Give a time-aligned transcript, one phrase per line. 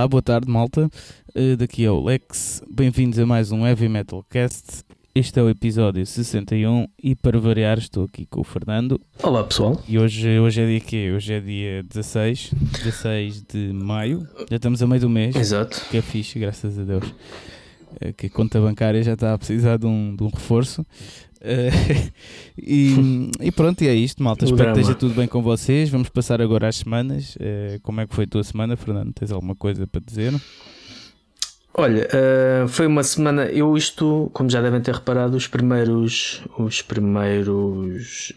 [0.00, 0.90] Olá, boa tarde, malta.
[1.36, 2.62] Uh, daqui é o Lex.
[2.70, 4.82] Bem-vindos a mais um Heavy Metal Cast.
[5.14, 8.98] Este é o episódio 61 e para variar estou aqui com o Fernando.
[9.22, 9.78] Olá pessoal.
[9.86, 11.12] E hoje, hoje é dia quê?
[11.14, 12.50] Hoje é dia 16,
[12.82, 14.26] 16 de maio.
[14.48, 15.36] Já estamos a meio do mês.
[15.36, 15.78] Exato.
[15.90, 17.04] Que é fixe, graças a Deus.
[17.06, 20.82] Uh, que a conta bancária já está a precisar de um, de um reforço.
[21.40, 22.12] Uh,
[22.60, 24.44] e, e, pronto, e é isto, malta.
[24.44, 24.74] Espero drama.
[24.74, 25.88] que esteja tudo bem com vocês.
[25.88, 27.36] Vamos passar agora às semanas.
[27.36, 29.12] Uh, como é que foi a tua semana, Fernando?
[29.12, 30.34] Tens alguma coisa para dizer?
[31.72, 33.44] Olha, uh, foi uma semana.
[33.44, 38.32] Eu isto, como já devem ter reparado, os primeiros, os primeiros,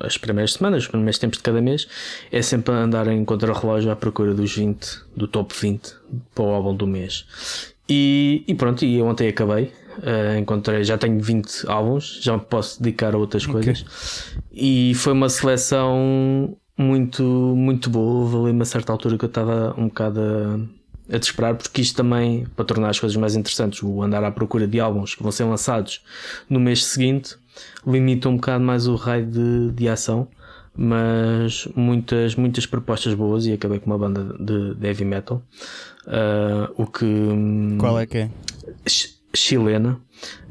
[0.00, 1.88] as primeiras semanas, os primeiros tempos de cada mês,
[2.30, 5.94] é sempre andar em contra-relógio à procura dos 20, do top 20
[6.34, 7.26] para o álbum do mês.
[7.88, 9.72] E, e pronto, e ontem acabei.
[9.98, 13.54] Uh, encontrei, já tenho 20 álbuns, já me posso dedicar a outras okay.
[13.54, 14.34] coisas.
[14.52, 18.22] E foi uma seleção muito, muito boa.
[18.22, 21.96] Houve ali uma certa altura que eu estava um bocado a, a desesperar, porque isto
[21.96, 25.32] também, para tornar as coisas mais interessantes, o andar à procura de álbuns que vão
[25.32, 26.02] ser lançados
[26.48, 27.36] no mês seguinte,
[27.86, 30.28] limita um bocado mais o raio de, de ação.
[30.76, 35.40] Mas muitas, muitas propostas boas e acabei com uma banda de, de heavy metal.
[36.04, 37.06] Uh, o que.
[37.78, 38.30] Qual é que é?
[39.34, 40.00] Chilena,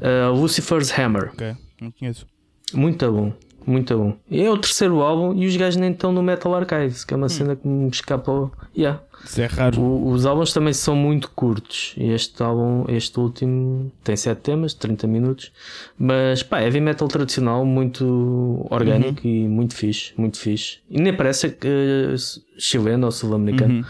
[0.00, 1.30] uh, Lucifer's Hammer.
[1.32, 2.26] Ok, não conheço.
[2.72, 3.32] Muito bom,
[3.66, 4.16] muito bom.
[4.30, 7.26] É o terceiro álbum e os gajos nem estão no Metal Archives, que é uma
[7.26, 7.30] hum.
[7.30, 8.50] cena que me escapa.
[8.76, 9.02] Yeah.
[9.24, 9.80] Isso é raro.
[9.80, 11.94] O, os álbuns também são muito curtos.
[11.96, 15.52] E este álbum, este último, tem 7 temas, 30 minutos.
[15.98, 19.34] Mas pá, heavy metal tradicional, muito orgânico uhum.
[19.34, 20.78] e muito fixe, muito fixe.
[20.90, 22.14] E nem parece uh,
[22.58, 23.84] chileno ou sul-americano.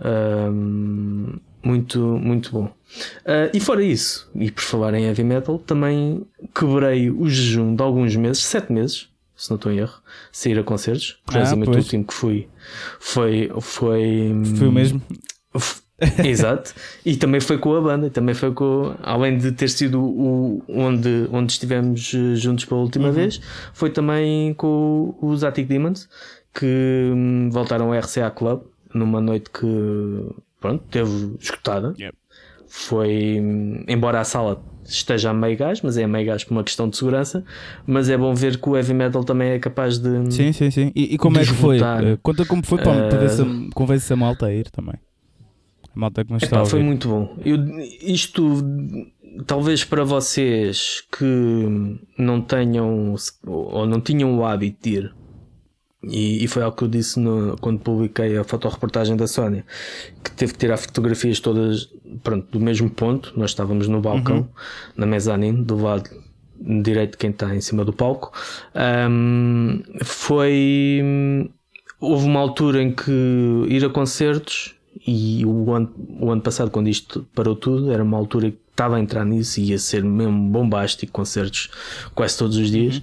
[0.00, 1.34] Uhum.
[1.34, 2.64] Uh, muito, muito bom.
[2.64, 7.82] Uh, e fora isso, e por falar em heavy metal, também quebrei o jejum de
[7.82, 10.00] alguns meses, sete meses, se não estou em erro,
[10.32, 11.20] sair a concertos.
[11.26, 12.48] Curiosamente, ah, o último que fui
[12.98, 13.50] foi.
[13.60, 15.02] Foi, foi o mesmo.
[16.24, 16.74] Exato,
[17.04, 21.28] e também foi com a banda, também foi com, além de ter sido o, onde,
[21.32, 23.14] onde estivemos eh, juntos pela última uhum.
[23.14, 23.40] vez,
[23.72, 26.08] foi também com os Attic Demons
[26.54, 28.62] que hum, voltaram ao RCA Club
[28.94, 29.66] numa noite que
[30.60, 31.94] pronto, teve escutada.
[31.98, 32.16] Yep.
[32.66, 33.42] Foi,
[33.88, 36.88] embora a sala esteja a meio gás, mas é a meio gás por uma questão
[36.88, 37.44] de segurança.
[37.86, 40.32] Mas é bom ver que o heavy metal também é capaz de.
[40.32, 40.92] Sim, sim, sim.
[40.94, 41.78] E, e como é que foi?
[41.78, 44.96] Uh, conta como foi para, uh, para convence a malta a ir também.
[45.94, 47.36] A malta que está Foi muito bom.
[47.44, 47.58] Eu,
[48.02, 48.62] isto,
[49.46, 53.14] talvez para vocês que não tenham
[53.46, 55.14] ou não tinham o hábito de ir
[56.02, 59.64] e, e, foi algo que eu disse no, quando publiquei a fotoreportagem da Sónia,
[60.22, 61.88] que teve que tirar fotografias todas
[62.22, 63.32] pronto, do mesmo ponto.
[63.36, 64.48] Nós estávamos no balcão, uhum.
[64.96, 66.08] na mezanine, do lado
[66.60, 68.32] direito de quem está em cima do palco.
[69.10, 71.02] Um, foi.
[72.00, 73.10] Houve uma altura em que
[73.68, 78.16] ir a concertos, e o ano, o ano passado, quando isto parou tudo, era uma
[78.16, 81.68] altura estava a entrar nisso e ia ser mesmo bombástico, concertos
[82.14, 83.02] quase todos os dias.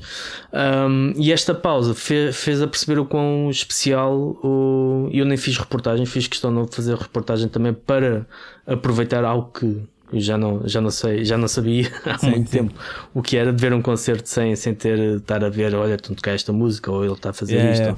[0.54, 1.12] Uhum.
[1.12, 6.06] Um, e esta pausa fez, a perceber o quão especial o, eu nem fiz reportagem,
[6.06, 8.26] fiz questão de fazer reportagem também para
[8.66, 9.84] aproveitar algo que
[10.22, 12.58] já não, já não sei, já não sabia há sim, muito sim.
[12.58, 12.74] tempo
[13.14, 16.14] o que era de ver um concerto sem, sem ter estar a ver, olha, tu
[16.16, 17.82] tocar esta música ou ele está a fazer isto.
[17.82, 17.98] Yeah.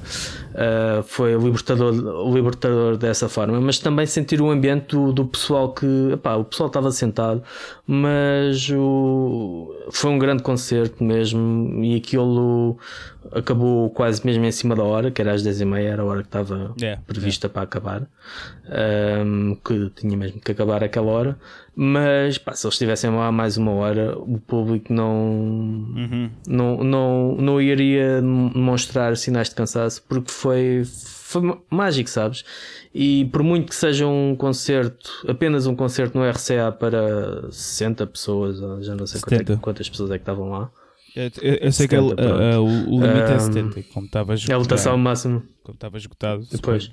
[0.99, 1.93] Uh, foi libertador,
[2.33, 6.67] libertador dessa forma, mas também sentir o ambiente do, do pessoal que epá, o pessoal
[6.67, 7.43] estava sentado,
[7.87, 12.77] mas o, foi um grande concerto mesmo e aquilo
[13.31, 16.27] acabou quase mesmo em cima da hora, que era às 10h30, era a hora que
[16.27, 18.07] estava yeah, prevista para acabar,
[19.25, 21.39] um, que tinha mesmo que acabar aquela hora.
[21.73, 26.29] Mas pá, se eles estivessem lá mais uma hora, o público não, uhum.
[26.47, 30.83] não, não, não iria demonstrar sinais de cansaço porque foi,
[31.27, 32.45] foi mágico, sabes?
[32.93, 38.85] E por muito que seja um concerto, apenas um concerto no RCA para 60 pessoas,
[38.85, 40.71] já não sei quantas, é quantas pessoas é que estavam lá.
[41.13, 44.05] Eu, eu, eu sei 70, que ele, uh, o, o limite um, é 70, como
[44.05, 44.51] estava esgotado.
[44.51, 45.43] É a lotação máxima.
[45.63, 46.47] Como estava esgotado.
[46.49, 46.91] Depois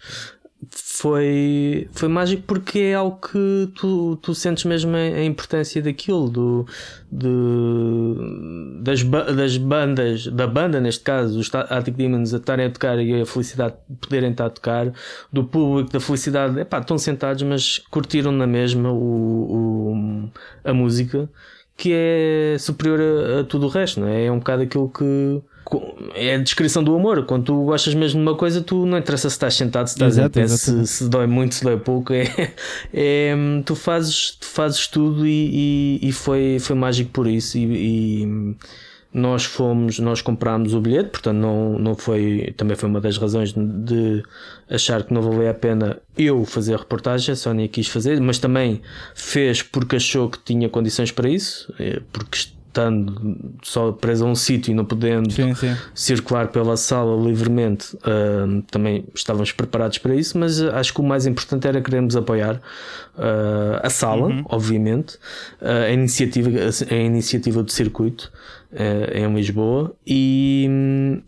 [0.71, 6.67] foi, foi mágico porque é algo que tu, tu sentes mesmo a importância daquilo, do,
[7.11, 12.99] de, das, das bandas, da banda neste caso, os Attic Demons a estarem a tocar
[12.99, 14.93] e a felicidade de poderem estar a tocar,
[15.33, 20.31] do público, da felicidade, epá, estão sentados, mas curtiram na mesma o, o
[20.65, 21.29] a música
[21.77, 24.27] que é superior a, a tudo o resto, não é?
[24.27, 25.43] É um bocado aquilo que
[26.14, 27.25] é a descrição do amor.
[27.26, 30.19] Quando tu gostas mesmo de uma coisa, tu não interessa se estás sentado, se estás
[30.19, 32.12] Exato, em pé, se, se, dói muito, se dói pouco.
[32.12, 32.25] É,
[32.93, 33.34] é
[33.64, 37.58] tu, fazes, tu fazes tudo e, e, e, foi, foi mágico por isso.
[37.58, 38.56] E, e
[39.14, 43.52] nós fomos, nós comprámos o bilhete, portanto não, não foi, também foi uma das razões
[43.52, 44.25] de
[44.69, 48.38] achar que não valia a pena eu fazer a reportagem, a Sónia quis fazer, mas
[48.38, 48.82] também
[49.14, 52.38] fez porque achou que tinha condições para isso, eh, porque
[52.75, 55.76] estando só preso a um sítio e não podendo sim, sim.
[55.94, 61.25] circular pela sala livremente, uh, também estávamos preparados para isso, mas acho que o mais
[61.25, 62.56] importante era queremos apoiar
[63.17, 64.44] uh, a sala, uhum.
[64.47, 65.15] obviamente,
[65.62, 68.32] uh, a, iniciativa, a, a iniciativa do circuito
[69.12, 70.69] em Lisboa e,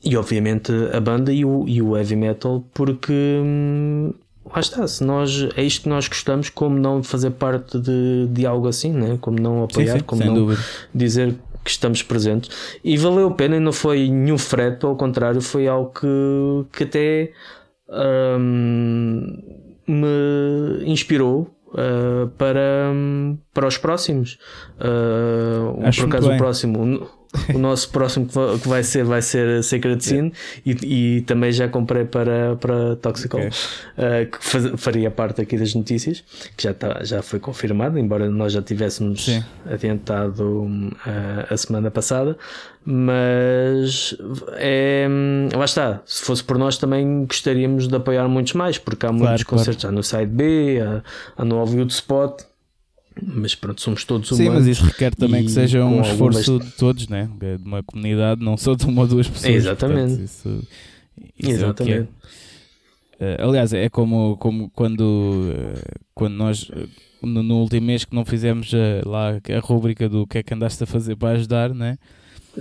[0.02, 4.12] e obviamente a banda e o, e o heavy metal, porque hum,
[4.56, 8.46] lá está, se nós é isto que nós gostamos, como não fazer parte de, de
[8.46, 9.18] algo assim, né?
[9.20, 10.60] como não apoiar, sim, sim, como não dúvida.
[10.94, 12.50] dizer que estamos presentes.
[12.82, 16.84] E valeu a pena, e não foi nenhum frete, ao contrário, foi algo que, que
[16.84, 17.32] até
[18.38, 19.42] um,
[19.86, 22.92] me inspirou uh, para,
[23.52, 24.38] para os próximos.
[24.78, 27.08] Uh, por acaso, o próximo
[27.54, 30.32] o nosso próximo que vai ser vai ser Sacred Sin
[30.64, 33.50] e, e também já comprei para, para Toxical okay.
[33.50, 36.24] uh, que faz, faria parte aqui das notícias
[36.56, 39.44] que já, tá, já foi confirmado embora nós já tivéssemos Sim.
[39.70, 42.36] adiantado uh, a semana passada
[42.84, 44.16] mas
[44.58, 45.08] é,
[45.54, 49.24] lá está se fosse por nós também gostaríamos de apoiar muitos mais porque há claro,
[49.24, 49.58] muitos claro.
[49.58, 51.02] concertos há no side B há,
[51.36, 52.40] há no Hollywood Spot
[53.22, 54.46] mas pronto, somos todos humanos.
[54.46, 56.72] Sim, mas isso requer também que seja um esforço algumas...
[56.72, 57.28] de todos, né?
[57.38, 59.54] de uma comunidade, não só de uma ou duas pessoas.
[59.54, 60.16] Exatamente.
[60.16, 60.68] Portanto, isso,
[61.38, 62.08] isso é Exatamente.
[63.18, 66.88] É aliás, é como, como quando, uh, quando nós, uh,
[67.22, 68.70] no, no, último mês que não fizemos
[69.06, 71.96] lá a rubrica do que é que andaste a fazer para ajudar, né?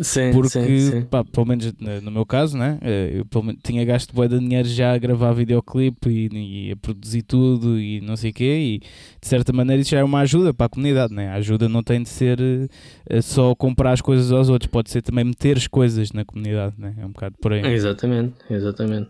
[0.01, 1.01] Sim, porque, sim, sim.
[1.03, 2.77] Pá, pelo menos no meu caso, né?
[2.81, 6.75] Eh, eu menos, tinha gasto bué de dinheiro já a gravar videoclipe e, e, a
[6.75, 10.19] produzir tudo e não sei o quê, e de certa maneira isso já é uma
[10.19, 11.30] ajuda para a comunidade, né?
[11.30, 15.01] A ajuda não tem de ser uh, só comprar as coisas aos outros, pode ser
[15.01, 16.94] também meter as coisas na comunidade, né?
[16.97, 17.65] É um bocado por aí.
[17.65, 19.09] Exatamente, exatamente.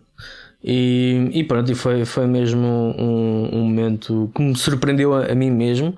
[0.62, 5.34] E, e pronto, e foi, foi mesmo um, um momento que me surpreendeu a, a
[5.34, 5.96] mim mesmo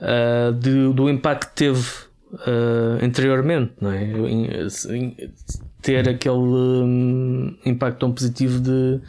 [0.00, 4.06] uh, de, do impacto que teve uh, anteriormente, não é?
[5.80, 9.00] Ter aquele um, impacto tão positivo de,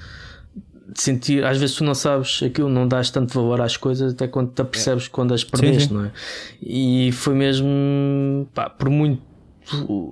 [0.93, 4.27] de, sentir, às vezes tu não sabes aquilo, não dás tanto valor às coisas até
[4.27, 5.09] quando te apercebes é.
[5.09, 5.93] quando as perdeste, sim, sim.
[5.93, 6.11] não é?
[6.61, 9.21] E foi mesmo, pá, por muito,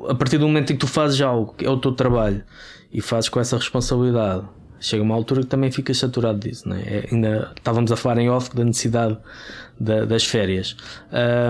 [0.09, 2.43] a partir do momento em que tu fazes algo, que é o teu trabalho,
[2.91, 4.45] e fazes com essa responsabilidade
[4.79, 6.83] chega uma altura que também ficas saturado disso, né?
[6.85, 9.17] É, ainda estávamos a falar em off da necessidade
[9.79, 10.75] da, das férias,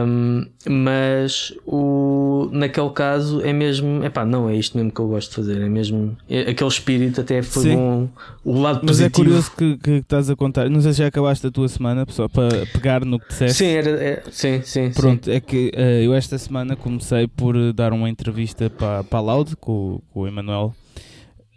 [0.05, 5.07] um, mas o, naquele caso é mesmo, é pá, não é isto mesmo que eu
[5.07, 7.75] gosto de fazer, é mesmo é, aquele espírito até foi Sim.
[7.75, 8.09] bom,
[8.43, 9.29] o lado mas é positivo.
[9.35, 11.69] Mas é curioso que, que estás a contar, não sei se já acabaste a tua
[11.69, 13.57] semana, só para pegar no que disseste.
[13.59, 14.91] Sim, era, é, sim, sim.
[14.91, 15.31] Pronto, sim.
[15.31, 19.55] é que uh, eu esta semana comecei por dar uma entrevista para, para a Loud
[19.55, 20.75] com, com o Emanuel.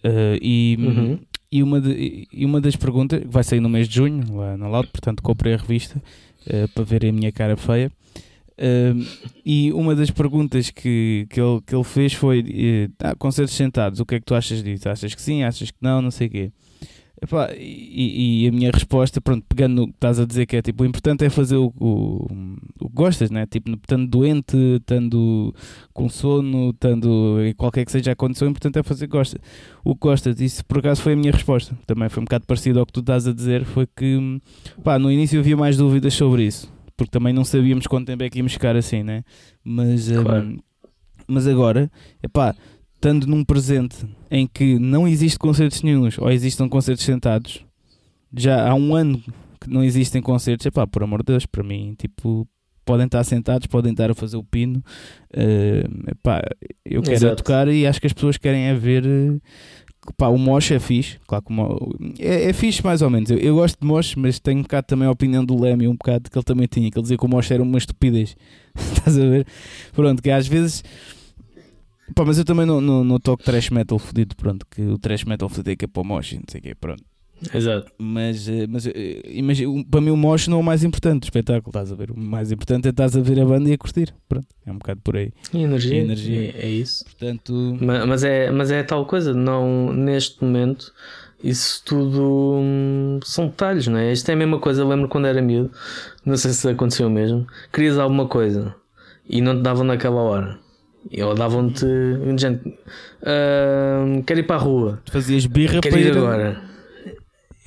[0.05, 1.19] Uh, e, uhum.
[1.53, 4.57] E uma, de, e uma das perguntas, que vai sair no mês de junho, lá
[4.57, 6.01] na Loud, portanto comprei a revista
[6.47, 7.91] uh, para ver a minha cara feia.
[8.57, 9.05] Uh,
[9.45, 13.99] e uma das perguntas que, que, ele, que ele fez foi: uh, ah, concertos sentados,
[13.99, 14.89] o que é que tu achas disso?
[14.89, 15.43] Achas que sim?
[15.43, 16.01] Achas que não?
[16.01, 16.53] Não sei o quê.
[17.23, 20.63] Epá, e, e, a minha resposta, pronto, pegando no que estás a dizer, que é
[20.63, 22.27] tipo, o importante é fazer o, o,
[22.81, 23.45] o que gostas, né?
[23.45, 25.55] Tipo, estando doente, estando
[25.93, 29.39] com sono, estando em qualquer que seja a condição, o importante é fazer gosta,
[29.85, 30.41] o que gostas.
[30.41, 31.77] Isso por acaso foi a minha resposta.
[31.87, 33.67] Também foi um bocado parecido ao que tu estás a dizer.
[33.67, 34.41] Foi que,
[34.83, 38.31] pá, no início havia mais dúvidas sobre isso, porque também não sabíamos quanto tempo é
[38.31, 39.25] que íamos ficar assim, né?
[39.63, 40.47] Mas, claro.
[40.47, 40.59] um,
[41.29, 42.55] mas agora, epá,
[43.01, 43.97] estando num presente
[44.31, 47.65] em que não existe concertos nenhums ou existam concertos sentados,
[48.37, 49.23] já há um ano
[49.59, 52.47] que não existem concertos, é pá, por amor de Deus, para mim, tipo,
[52.85, 54.85] podem estar sentados, podem estar a fazer o pino,
[55.35, 56.43] uh, epá,
[56.85, 59.05] eu quero é tocar e acho que as pessoas querem é ver.
[60.17, 63.31] Pá, o mosh é fixe, claro que é, é fixe mais ou menos.
[63.31, 65.93] Eu, eu, gosto de mosh, mas tenho um bocado também a opinião do Leme, um
[65.93, 68.35] bocado que ele também tinha, que ele dizia que o mosh era uma estupidez.
[68.75, 69.47] Estás a ver?
[69.93, 70.83] Pronto, que às vezes
[72.15, 75.25] Pá, mas eu também não, não, não toco trash metal fodido, pronto, que o trash
[75.25, 77.03] metal fodido é que é para o mosh, não sei o que, pronto.
[77.55, 77.91] Exato.
[77.99, 81.25] Mas, eh, mas eh, imagina, para mim o mosh não é o mais importante do
[81.25, 82.11] espetáculo, estás a ver?
[82.11, 84.77] O mais importante é estás a ver a banda e a curtir, pronto, é um
[84.77, 85.33] bocado por aí.
[85.53, 86.55] E energia, e energia.
[86.55, 87.05] É, é, isso.
[87.05, 87.79] Portanto...
[87.81, 90.93] Mas, mas, é, mas é tal coisa, não, neste momento
[91.43, 94.13] isso tudo hum, são detalhes, não é?
[94.13, 95.71] Isto é a mesma coisa, eu lembro quando era miúdo,
[96.25, 98.75] não sei se aconteceu mesmo, querias alguma coisa
[99.27, 100.59] e não te davam naquela hora
[101.23, 101.87] ou davam-te.
[102.37, 105.01] Gente, uh, quero ir para a rua.
[105.05, 106.63] Tu fazias birra quero para ir agora.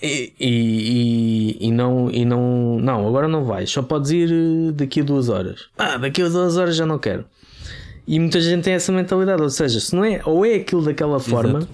[0.01, 2.77] E, e, e, não, e não.
[2.79, 3.69] Não, agora não vais.
[3.69, 5.67] Só podes ir daqui a duas horas.
[5.77, 7.25] Ah, daqui a duas horas já não quero.
[8.05, 11.21] E muita gente tem essa mentalidade, ou seja, se não é, ou é aquilo daquela
[11.21, 11.73] forma, Exato.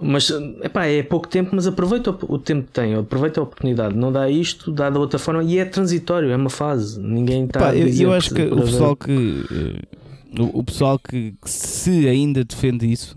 [0.00, 0.30] mas
[0.62, 4.30] epá, é pouco tempo, mas aproveita o, tempo que tem, aproveita a oportunidade, não dá
[4.30, 7.74] isto, dá da outra forma e é transitório, é uma fase, ninguém está.
[7.74, 9.96] eu, eu acho que o pessoal que eh,
[10.38, 13.16] o, o pessoal que, que se ainda defende isso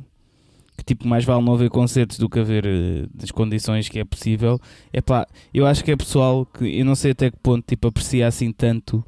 [0.79, 4.59] que tipo mais vale não haver concertos do que haver uh, condições que é possível.
[4.91, 7.87] É pá, eu acho que é pessoal que eu não sei até que ponto tipo
[7.87, 9.03] aprecia assim tanto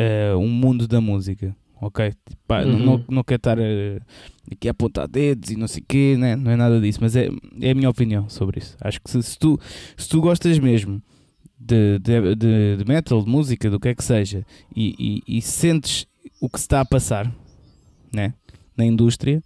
[0.00, 1.56] uh, um mundo da música.
[1.80, 2.12] Ok?
[2.48, 2.78] Pá, uhum.
[2.78, 4.00] não, não quero estar uh,
[4.50, 6.34] aqui a apontar dedos e não sei o quê, né?
[6.34, 7.28] não é nada disso, mas é,
[7.60, 8.76] é a minha opinião sobre isso.
[8.80, 9.58] Acho que se, se tu,
[9.96, 11.02] se tu gostas mesmo
[11.58, 15.42] de, de, de, de, metal, de música, do que é que seja, e, e, e
[15.42, 16.06] sentes
[16.40, 17.32] o que se está a passar
[18.12, 18.34] né?
[18.76, 19.42] na indústria,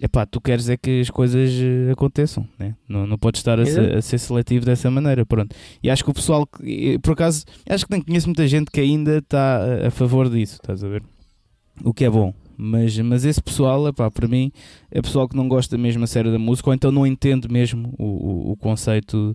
[0.00, 2.74] epá, tu queres é que as coisas eh, aconteçam, né?
[2.88, 5.54] não, não podes estar a, ser, a ser seletivo dessa maneira, pronto.
[5.82, 6.48] E acho que o pessoal,
[7.02, 10.82] por acaso, acho que nem conheço muita gente que ainda está a favor disso, estás
[10.82, 11.02] a ver?
[11.84, 12.34] O que é bom.
[12.56, 14.52] Mas, mas esse pessoal, epá, para mim,
[14.90, 17.94] é pessoal que não gosta mesmo a sério da música ou então não entende mesmo
[17.98, 19.34] o, o, o conceito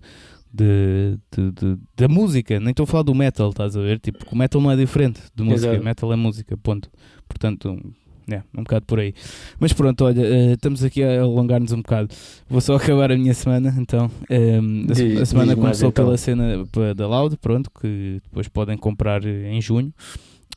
[0.58, 2.58] de, de, de, da música.
[2.58, 4.00] Nem estou a falar do metal, estás a ver?
[4.00, 5.84] Tipo, o metal não é diferente de música, Exato.
[5.84, 6.90] metal é música, ponto.
[7.28, 7.80] Portanto,
[8.28, 9.14] é, um bocado por aí.
[9.60, 12.08] Mas pronto, olha, uh, estamos aqui a alongar-nos um bocado.
[12.48, 14.10] Vou só acabar a minha semana, então.
[14.28, 16.04] Um, a, diz, a, semana começou então.
[16.04, 16.64] pela cena
[16.96, 19.92] da Loud, pronto, que depois podem comprar em junho.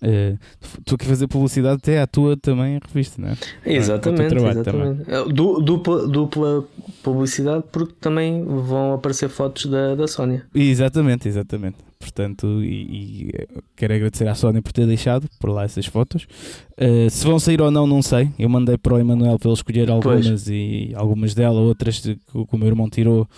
[0.03, 0.36] Uh,
[0.84, 3.38] tu que fazer publicidade até à tua também revista, não é?
[3.63, 5.03] Exatamente, exatamente.
[5.03, 5.34] Também.
[5.63, 6.65] Dupla, dupla
[7.03, 10.43] publicidade porque também vão aparecer fotos da, da Sónia.
[10.55, 11.77] Exatamente, exatamente.
[12.00, 13.31] Portanto, e, e,
[13.75, 16.25] quero agradecer à Sónia por ter deixado por lá essas fotos.
[16.79, 18.31] Uh, se vão sair ou não, não sei.
[18.39, 20.48] Eu mandei para o Emanuel para ele escolher algumas pois.
[20.48, 23.29] e algumas dela, outras que, o meu irmão tirou.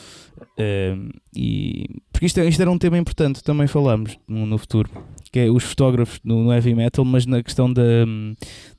[0.58, 4.90] Uh, e, porque isto, isto era um tema importante, também falamos no, no futuro
[5.34, 7.82] que é os fotógrafos no, no, heavy metal, mas na questão da,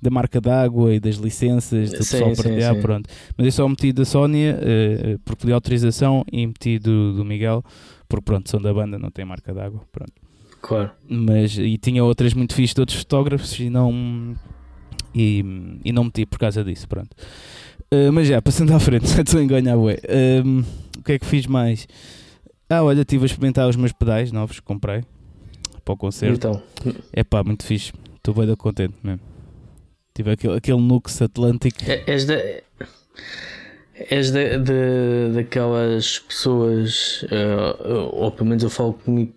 [0.00, 3.10] da marca d'água e das licenças, do sim, pessoal partilhar, pronto.
[3.36, 7.64] Mas eu só meti da Sónia, uh, porque pedi autorização, e meti do, do Miguel,
[8.08, 10.12] porque pronto, são da banda, não tem marca d'água, pronto.
[10.62, 10.92] Claro.
[11.08, 14.36] Mas, e tinha outras muito fixas de outros fotógrafos e não,
[15.12, 15.44] e,
[15.84, 17.16] e não meti por causa disso, pronto.
[17.92, 19.98] Uh, mas já, passando à frente, já estou a enganar, ué.
[20.04, 20.64] Uh,
[21.00, 21.88] o que é que fiz mais?
[22.70, 25.02] Ah, olha, estive a experimentar os meus pedais novos que comprei
[25.84, 26.34] para o concerto.
[26.34, 26.62] Então.
[27.12, 27.92] É pá, muito fixe.
[28.16, 29.20] Estou bem da contente mesmo.
[30.14, 31.78] Tive aquele, aquele Nux Atlântico.
[31.86, 32.34] É, és da.
[34.10, 34.58] És de,
[35.34, 39.32] daquelas pessoas, uh, ou pelo menos eu falo comigo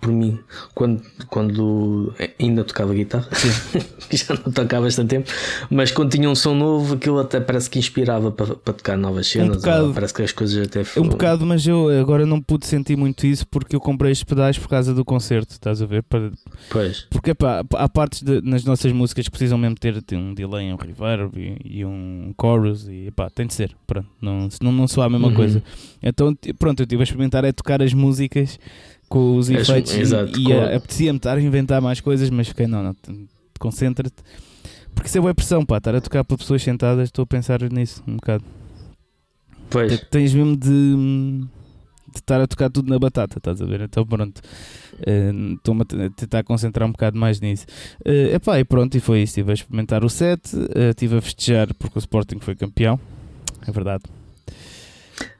[0.00, 0.38] por mim,
[0.74, 3.28] quando, quando ainda tocava guitarra,
[4.10, 5.30] já não tocava bastante tempo,
[5.70, 9.26] mas quando tinha um som novo, aquilo até parece que inspirava para, para tocar novas
[9.26, 9.56] cenas.
[9.56, 11.06] Um bocado, parece que as coisas até foram.
[11.06, 14.58] Um bocado, mas eu agora não pude sentir muito isso porque eu comprei estes pedais
[14.58, 16.02] por causa do concerto, estás a ver?
[16.02, 16.30] Para,
[16.70, 17.06] pois.
[17.10, 20.72] Porque pá, há partes de, nas nossas músicas que precisam mesmo ter, ter um delay,
[20.72, 24.86] um reverb e, e, um chorus, e pá, tem de ser, pronto, não, senão não
[24.86, 25.34] soa a mesma uhum.
[25.34, 25.62] coisa.
[26.02, 28.58] Então, pronto, eu estive a experimentar é tocar as músicas
[29.12, 32.82] com os efeitos exato, e, e apetecia-me estar a inventar mais coisas, mas fiquei, não,
[32.82, 32.96] não,
[33.60, 34.16] concentra-te.
[34.94, 37.60] Porque isso é boa pressão, pá, estar a tocar para pessoas sentadas, estou a pensar
[37.70, 38.42] nisso um bocado.
[39.68, 40.00] Pois.
[40.10, 43.82] Tens mesmo de, de estar a tocar tudo na batata, estás a ver?
[43.82, 47.66] Então pronto, uh, estou-me a tentar concentrar um bocado mais nisso.
[48.06, 49.32] Uh, epá, e pronto, e foi isso.
[49.32, 52.98] Estive a experimentar o set, uh, estive a festejar porque o Sporting foi campeão,
[53.66, 54.04] é verdade.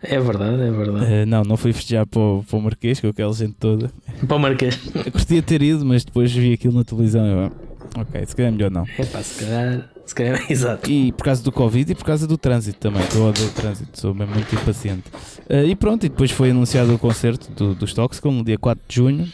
[0.02, 1.04] É verdade, é verdade.
[1.04, 3.90] Uh, não, não fui festejar para o, para o Marquês com aquela gente toda.
[4.26, 4.78] Para o Marquês.
[4.94, 7.24] Eu gostaria ter ido, mas depois vi aquilo na televisão.
[7.24, 7.52] Eu,
[7.96, 8.84] ok, se calhar é melhor não.
[8.98, 10.90] É pá, se calhar, se calhar, exato.
[10.90, 13.52] E por causa do Covid e por causa do trânsito também, que eu odeio o
[13.52, 15.04] trânsito, sou mesmo muito impaciente.
[15.48, 18.84] Uh, e pronto, e depois foi anunciado o concerto do, do Stockholm no dia 4
[18.88, 19.24] de junho.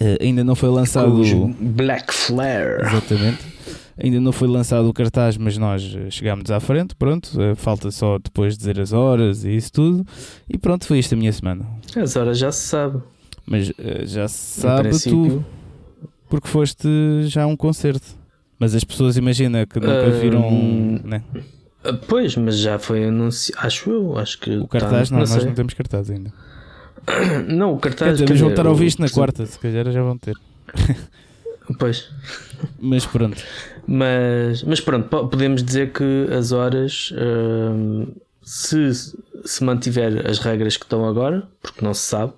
[0.00, 1.22] Uh, ainda não foi lançado.
[1.60, 2.82] Black Flare.
[2.82, 3.54] Exatamente.
[3.96, 7.40] Ainda não foi lançado o cartaz, mas nós eh, chegámos à frente, pronto.
[7.40, 10.04] Eh, falta só depois dizer as horas e isso tudo.
[10.48, 11.66] E pronto, foi isto a minha semana.
[11.96, 13.00] As horas já se sabe.
[13.46, 13.74] Mas uh,
[14.04, 15.44] já se sabe tu,
[16.28, 16.88] porque foste
[17.24, 18.06] já a um concerto.
[18.58, 20.50] Mas as pessoas imagina que nunca viram.
[21.04, 21.22] Né?
[22.08, 23.66] Pois, mas já foi anunciado.
[23.66, 24.56] Acho eu, acho que.
[24.56, 26.32] O cartaz, tá, não, não nós não temos cartaz ainda.
[27.46, 28.18] Não, o cartaz.
[28.18, 30.34] Dizer, vão estar a ouvir isto na quarta, se calhar já vão ter.
[31.78, 32.10] Pois.
[32.80, 33.42] Mas pronto.
[33.86, 38.06] Mas, mas pronto, podemos dizer que as horas, hum,
[38.42, 38.90] se,
[39.44, 42.32] se mantiver as regras que estão agora, porque não se sabe,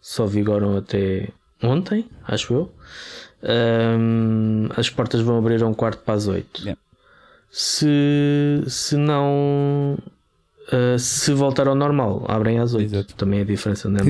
[0.00, 1.28] só vigoram até
[1.62, 2.72] ontem, acho eu.
[3.98, 6.62] Hum, as portas vão abrir a um quarto para as oito.
[6.62, 6.80] Yeah.
[7.50, 9.96] Se, se não
[10.64, 12.86] Uh, se voltar ao normal, abrem às 8.
[12.86, 13.14] Exato.
[13.16, 14.02] Também é a diferença, não é?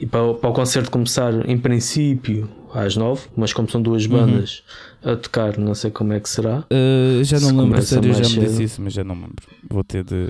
[0.00, 4.10] E para, para, o concerto começar, em princípio, às 9, mas como são duas uhum.
[4.10, 4.62] bandas
[5.04, 5.12] uhum.
[5.12, 6.64] a tocar, não sei como é que será.
[6.70, 8.46] Uh, já não se lembro, sério, já me cedo.
[8.46, 9.46] disse isso, mas já não lembro.
[9.70, 10.26] Vou ter de,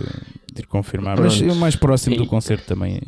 [0.53, 1.17] de ir confirmar.
[1.17, 1.33] Pronto.
[1.33, 2.19] Mas eu mais próximo e...
[2.19, 3.01] do concerto também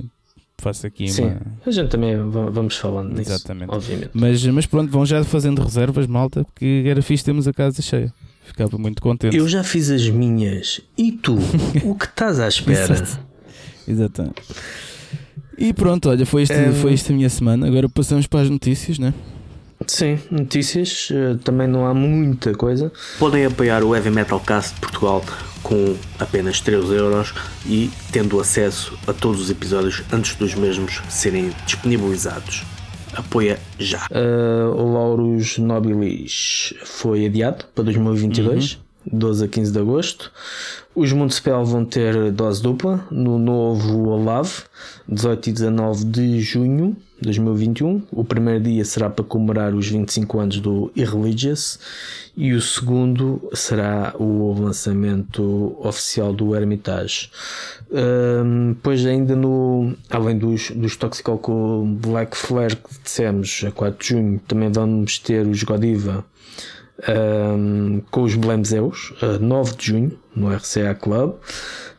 [0.59, 1.40] faço aqui Sim, uma...
[1.66, 3.71] a gente também vamos falando nisso, Exatamente.
[3.71, 4.11] obviamente.
[4.14, 8.12] Mas, mas pronto, vão já fazendo reservas, malta, porque era fixe termos a casa cheia.
[8.45, 9.37] Ficava muito contente.
[9.37, 10.81] Eu já fiz as minhas.
[10.97, 11.37] E tu?
[11.85, 12.95] o que estás à espera?
[12.95, 13.21] Exato.
[13.87, 14.43] Exatamente.
[15.58, 16.72] E pronto, olha, foi, este, é...
[16.72, 17.66] foi esta a minha semana.
[17.66, 19.14] Agora passamos para as notícias, né?
[19.86, 21.08] Sim, notícias.
[21.12, 22.90] Eh, também não há muita coisa.
[23.18, 25.22] Podem apoiar o Heavy Metal Cast de Portugal
[25.62, 27.34] com apenas 3 euros
[27.66, 32.64] e tendo acesso a todos os episódios antes dos mesmos serem disponibilizados.
[33.14, 34.06] Apoia já.
[34.10, 38.86] Uh, o Laurus Nobilis foi adiado para 2022, uhum.
[39.10, 40.32] 12 a 15 de agosto.
[40.94, 44.62] Os Municipal vão ter dose dupla no novo Olave,
[45.06, 48.02] 18 e 19 de junho de 2021.
[48.10, 51.78] O primeiro dia será para comemorar os 25 anos do Irreligious
[52.36, 57.30] e o segundo será o lançamento oficial do Hermitage.
[57.90, 61.38] Um, pois ainda no, além dos, dos Toxical
[61.84, 66.25] Black Flare que dissemos a 4 de junho, também vamos ter os Godiva
[67.09, 71.35] um, com os Blemzeus, a 9 de junho, no RCA Club.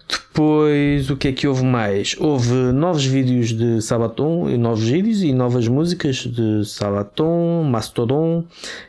[0.10, 2.16] Depois, o que é que houve mais?
[2.18, 8.46] Houve novos vídeos de Sabaton, novos vídeos e novas músicas de Sabaton, Mastodon,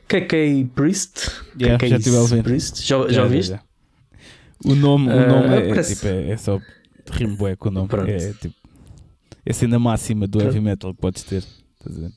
[0.07, 1.31] KK Priest.
[1.61, 2.43] Yeah, KK já tive a ouvir.
[2.43, 2.87] Priest.
[2.87, 3.59] Já, já, já ouviste?
[4.65, 5.95] O nome, o nome uh, é, parece...
[5.95, 6.61] tipo, é, é só
[7.11, 7.89] rimbo é com o nome.
[7.89, 8.09] Pronto.
[8.09, 8.55] É tipo
[9.49, 10.55] é a cena máxima do Pronto.
[10.55, 11.43] heavy metal que podes ter.
[11.81, 12.13] Estás a ver?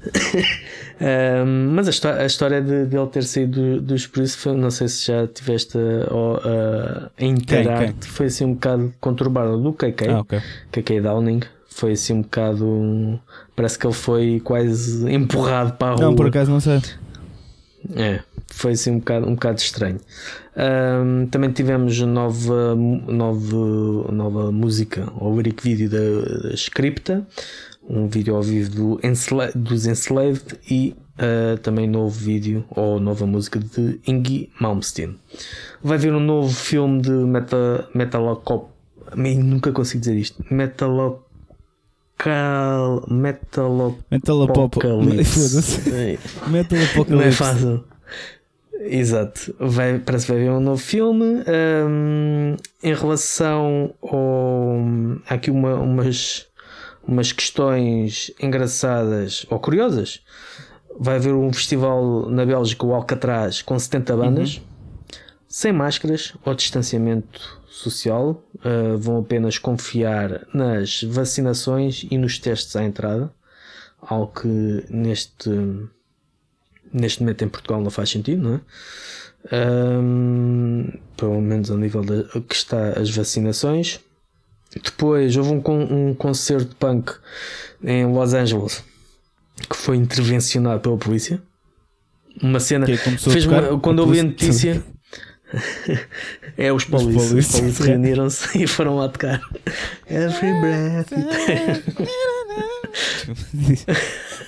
[1.44, 4.88] um, mas a, história, a história de, de ele ter saído dos Priest, não sei
[4.88, 10.40] se já tiveste a, a, foi assim um bocado conturbado do KK, ah, okay.
[10.70, 11.40] KK Downing.
[11.74, 13.18] Foi assim um bocado.
[13.56, 16.04] Parece que ele foi quase empurrado para a rua.
[16.04, 16.82] Não, por acaso não sei.
[17.96, 19.98] É, foi assim um bocado, um bocado estranho.
[20.54, 27.26] Um, também tivemos nova, nova, nova música, o lyric vídeo da, da Scripta,
[27.88, 33.26] um vídeo ao vivo do Ensla dos Enslaved e uh, também novo vídeo ou nova
[33.26, 35.18] música de Ingi Malmsteen.
[35.82, 38.70] Vai haver um novo filme de meta, Metalocop.
[39.16, 40.44] Nunca consigo dizer isto.
[40.50, 41.22] Metalocal.
[43.08, 43.98] Metalop...
[44.10, 45.80] Metalopocalypse.
[46.48, 47.10] Metalopocalypse.
[47.10, 47.84] Não é fácil.
[48.84, 51.44] Exato, vai, parece que vai haver um novo filme.
[51.46, 54.78] Um, em relação ao.
[55.28, 56.48] Há aqui uma, umas
[57.06, 60.20] umas questões engraçadas ou curiosas.
[60.98, 64.62] Vai haver um festival na Bélgica, o Alcatraz, com 70 bandas, uhum.
[65.48, 68.44] sem máscaras ou distanciamento social.
[68.56, 73.32] Uh, vão apenas confiar nas vacinações e nos testes à entrada,
[74.00, 75.50] algo que neste,
[76.92, 78.60] neste momento em Portugal não faz sentido, não é?
[79.50, 84.00] Um, pelo menos ao nível de, que está as vacinações.
[84.80, 87.12] Depois houve um, um concerto punk
[87.82, 88.82] em Los Angeles
[89.68, 91.42] que foi intervencionado pela polícia.
[92.40, 92.86] Uma cena.
[92.86, 94.82] Que é fez uma, quando eu a notícia.
[96.56, 97.54] é os polícias.
[97.54, 99.40] Os reuniram-se e foram lá tocar.
[100.08, 101.12] Every breath.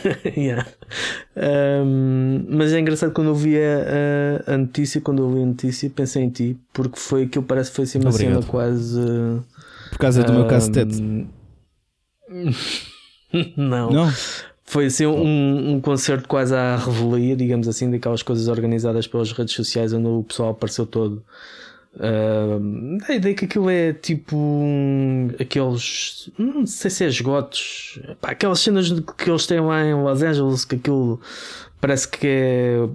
[0.37, 0.67] yeah.
[1.37, 5.47] um, mas é engraçado quando eu vi a, a, a, notícia, quando eu li a
[5.47, 8.41] notícia, pensei em ti, porque foi aquilo parece que foi assim uma Obrigado.
[8.41, 9.01] cena quase.
[9.01, 9.43] Uh,
[9.95, 11.01] por causa do um, meu cacetete?
[13.57, 13.91] Não.
[13.91, 14.13] Não?
[14.65, 19.55] Foi assim um, um concerto quase à revelia, digamos assim, daquelas coisas organizadas pelas redes
[19.55, 21.23] sociais onde o pessoal apareceu todo.
[21.95, 28.31] Uh, a ideia que aquilo é tipo um, aqueles não sei se é esgotos pá,
[28.31, 31.21] aquelas cenas que eles têm lá em Los Angeles que aquilo
[31.81, 32.89] parece que é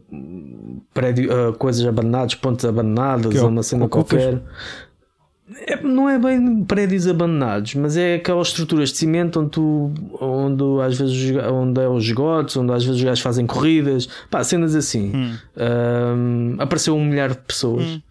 [0.93, 4.41] prédio, uh, coisas abandonadas, pontos abandonados, ou uma cena qualquer.
[5.65, 10.63] É, não é bem prédios abandonados, mas é aquelas estruturas de cimento onde tu, onde
[10.83, 14.75] às vezes onde é os esgotos, onde às vezes os gajos fazem corridas, pá, cenas
[14.75, 15.11] assim.
[15.15, 15.37] Hum.
[15.57, 18.01] Um, apareceu um milhar de pessoas hum.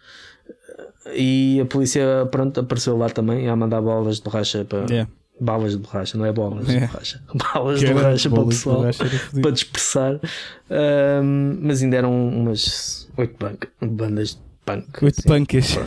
[1.15, 4.87] e a polícia pronto, apareceu lá também a mandar balas de borracha para.
[4.91, 5.11] Yeah.
[5.41, 6.87] Balas de borracha, não é bolas yeah.
[6.87, 7.23] de borracha.
[7.55, 8.83] Balas que de borracha para o pessoal
[9.41, 10.21] para dispersar.
[10.69, 13.37] Um, mas ainda eram umas oito
[13.81, 14.37] bandas
[14.69, 15.05] punk.
[15.05, 15.79] Oito pancas.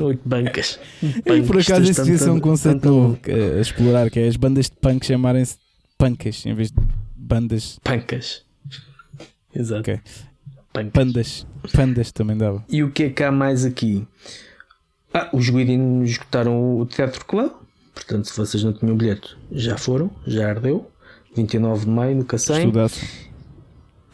[0.00, 0.78] Oito bancas.
[1.02, 4.66] e por acaso isso devia ser um conceito novo a explorar, que é as bandas
[4.66, 5.58] de punk chamarem-se
[5.98, 6.80] pancas em vez de
[7.16, 7.80] bandas.
[7.82, 8.44] Pancas.
[9.54, 9.80] Exato.
[9.80, 10.00] Okay.
[10.92, 11.46] Pandas.
[11.74, 12.64] Pandas também dava.
[12.68, 14.06] E o que é que há mais aqui?
[15.12, 17.50] Ah, os Guidinos escutaram o Teatro Club.
[17.92, 20.88] Portanto, se vocês não tinham bilhete, já foram, já ardeu.
[21.34, 22.58] 29 de maio no Cacém.
[22.58, 23.04] Estudaço.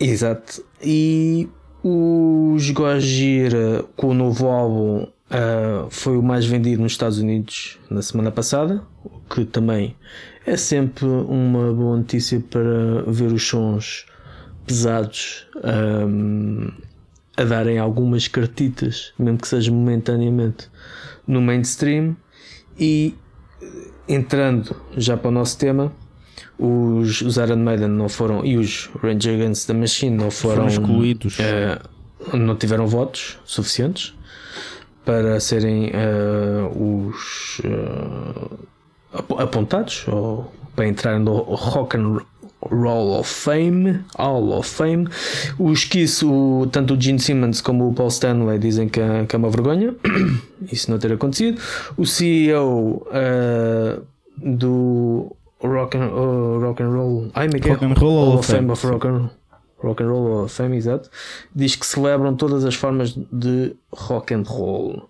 [0.01, 0.65] Exato.
[0.83, 1.49] E
[1.89, 8.03] os Gojira com o novo álbum uh, foi o mais vendido nos Estados Unidos na
[8.03, 9.95] semana passada, o que também
[10.45, 14.05] é sempre uma boa notícia para ver os sons
[14.67, 16.73] pesados um,
[17.37, 20.69] a darem algumas cartitas, mesmo que seja momentaneamente,
[21.25, 22.17] no mainstream.
[22.77, 23.15] E
[24.09, 25.93] entrando já para o nosso tema,
[26.59, 30.69] os, os Iron Maiden não foram e os Rage Against the Machine não foram, foram
[30.69, 34.15] excluídos, uh, não tiveram votos suficientes
[35.05, 38.69] para serem uh, os uh,
[39.39, 42.21] apontados ou para entrar no Rock and
[42.63, 45.09] Roll of Fame, Hall of Fame.
[45.59, 49.37] Os Kiss, o, tanto o Gene Simmons como o Paul Stanley dizem que é, que
[49.37, 49.95] é uma vergonha
[50.73, 51.61] isso não ter acontecido.
[51.97, 53.07] O CEO
[54.39, 55.36] do
[55.67, 58.87] Rock and, uh, rock and Roll, ai, é rock and Roll Hall of Fame, of
[58.87, 59.31] Rock and
[59.83, 61.11] Rock and Roll of Fame, exato,
[61.55, 65.09] diz que celebram todas as formas de rock and roll.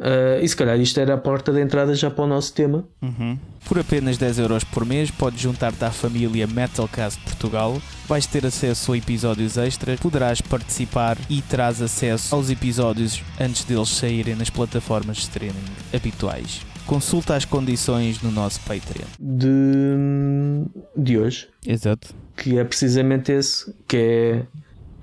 [0.00, 2.84] Uh, e se calhar isto era a porta de entrada já para o nosso tema.
[3.02, 3.38] Uhum.
[3.68, 8.92] Por apenas 10 euros por mês, podes juntar-te à família Metalcast Portugal, vais ter acesso
[8.92, 15.16] a episódios extras, poderás participar e terás acesso aos episódios antes deles saírem nas plataformas
[15.16, 16.64] de streaming habituais.
[16.86, 19.06] Consulta as condições no nosso Patreon.
[19.18, 20.64] De,
[20.96, 21.48] de hoje.
[21.66, 22.14] Exato.
[22.36, 24.46] Que é precisamente esse, que é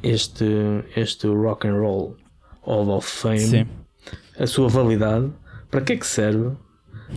[0.02, 0.46] este,
[0.96, 2.16] este Rock and Roll
[2.62, 3.40] Hall of Fame.
[3.40, 3.68] Sim.
[4.40, 5.30] A sua validade.
[5.70, 6.56] Para que é que serve?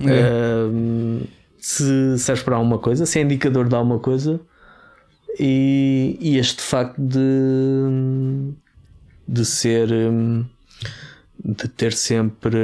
[0.05, 0.67] É.
[0.67, 1.27] Uh,
[1.59, 4.41] se serve para alguma coisa, se é indicador de alguma coisa.
[5.39, 8.53] E, e este facto de,
[9.29, 9.93] de ser.
[9.93, 10.45] Um,
[11.47, 12.59] de ter sempre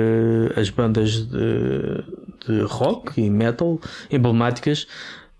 [0.57, 2.05] as bandas de,
[2.47, 4.89] de rock e metal emblemáticas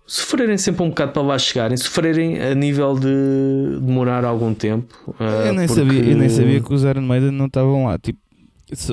[0.05, 5.15] sofrerem sempre um bocado para lá chegarem, sofrerem a nível de demorar algum tempo.
[5.19, 5.81] Eu, nem porque...
[5.81, 7.97] sabia, eu nem sabia que os Iron Maiden não estavam lá.
[7.97, 8.19] Tipo,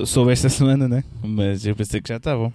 [0.06, 1.04] soube esta semana, né?
[1.22, 2.52] Mas eu pensei que já estavam.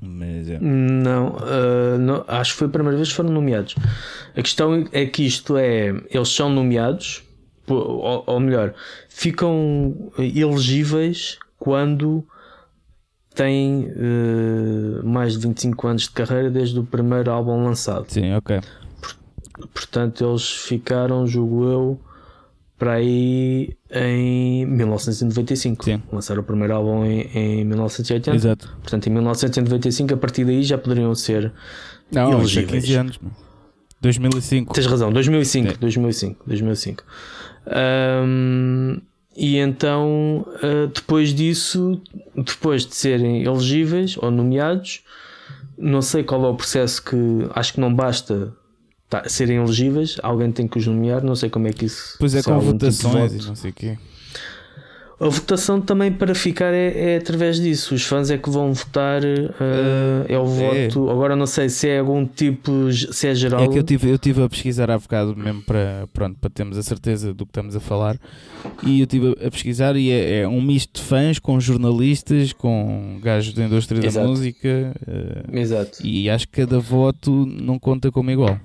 [0.00, 0.58] Mas, é.
[0.60, 3.74] não, uh, não, acho que foi a primeira vez que foram nomeados.
[4.36, 7.21] A questão é que isto é, eles são nomeados
[7.68, 8.74] ou, ou melhor,
[9.08, 12.26] ficam elegíveis quando
[13.34, 18.06] têm uh, mais de 25 anos de carreira desde o primeiro álbum lançado.
[18.08, 18.60] Sim, ok.
[19.72, 22.00] Portanto, eles ficaram, julgo eu,
[22.78, 25.84] para aí em 1995.
[25.84, 26.02] Sim.
[26.12, 28.34] Lançaram o primeiro álbum em, em 1980.
[28.34, 28.76] Exato.
[28.80, 31.52] Portanto, em 1995, a partir daí já poderiam ser
[32.10, 32.84] Não, elegíveis.
[32.84, 33.20] 15 anos.
[34.00, 34.74] 2005.
[34.74, 37.04] Tens razão, 2005, 2005, 2005.
[37.66, 39.00] Um,
[39.36, 42.00] e então, uh, depois disso,
[42.36, 45.02] depois de serem elegíveis ou nomeados,
[45.78, 47.16] não sei qual é o processo que
[47.54, 48.52] acho que não basta
[49.08, 52.16] tá, serem elegíveis, alguém tem que os nomear, não sei como é que isso.
[52.18, 53.98] Pois é, com tipo votações tipo e não sei o quê.
[55.22, 57.94] A votação também para ficar é, é, através disso.
[57.94, 59.22] Os fãs é que vão votar.
[59.22, 60.88] Uh, é o é.
[60.88, 61.08] voto.
[61.10, 63.62] Agora não sei se é algum tipo, se é geral.
[63.62, 66.76] É que eu tive, eu tive a pesquisar há bocado mesmo para, pronto, para termos
[66.76, 68.18] a certeza do que estamos a falar.
[68.84, 73.20] E eu estive a pesquisar e é, é um misto de fãs com jornalistas, com
[73.22, 74.26] gajos da indústria Exato.
[74.26, 74.92] da música.
[75.06, 76.04] Uh, Exato.
[76.04, 78.58] E acho que cada voto não conta como igual.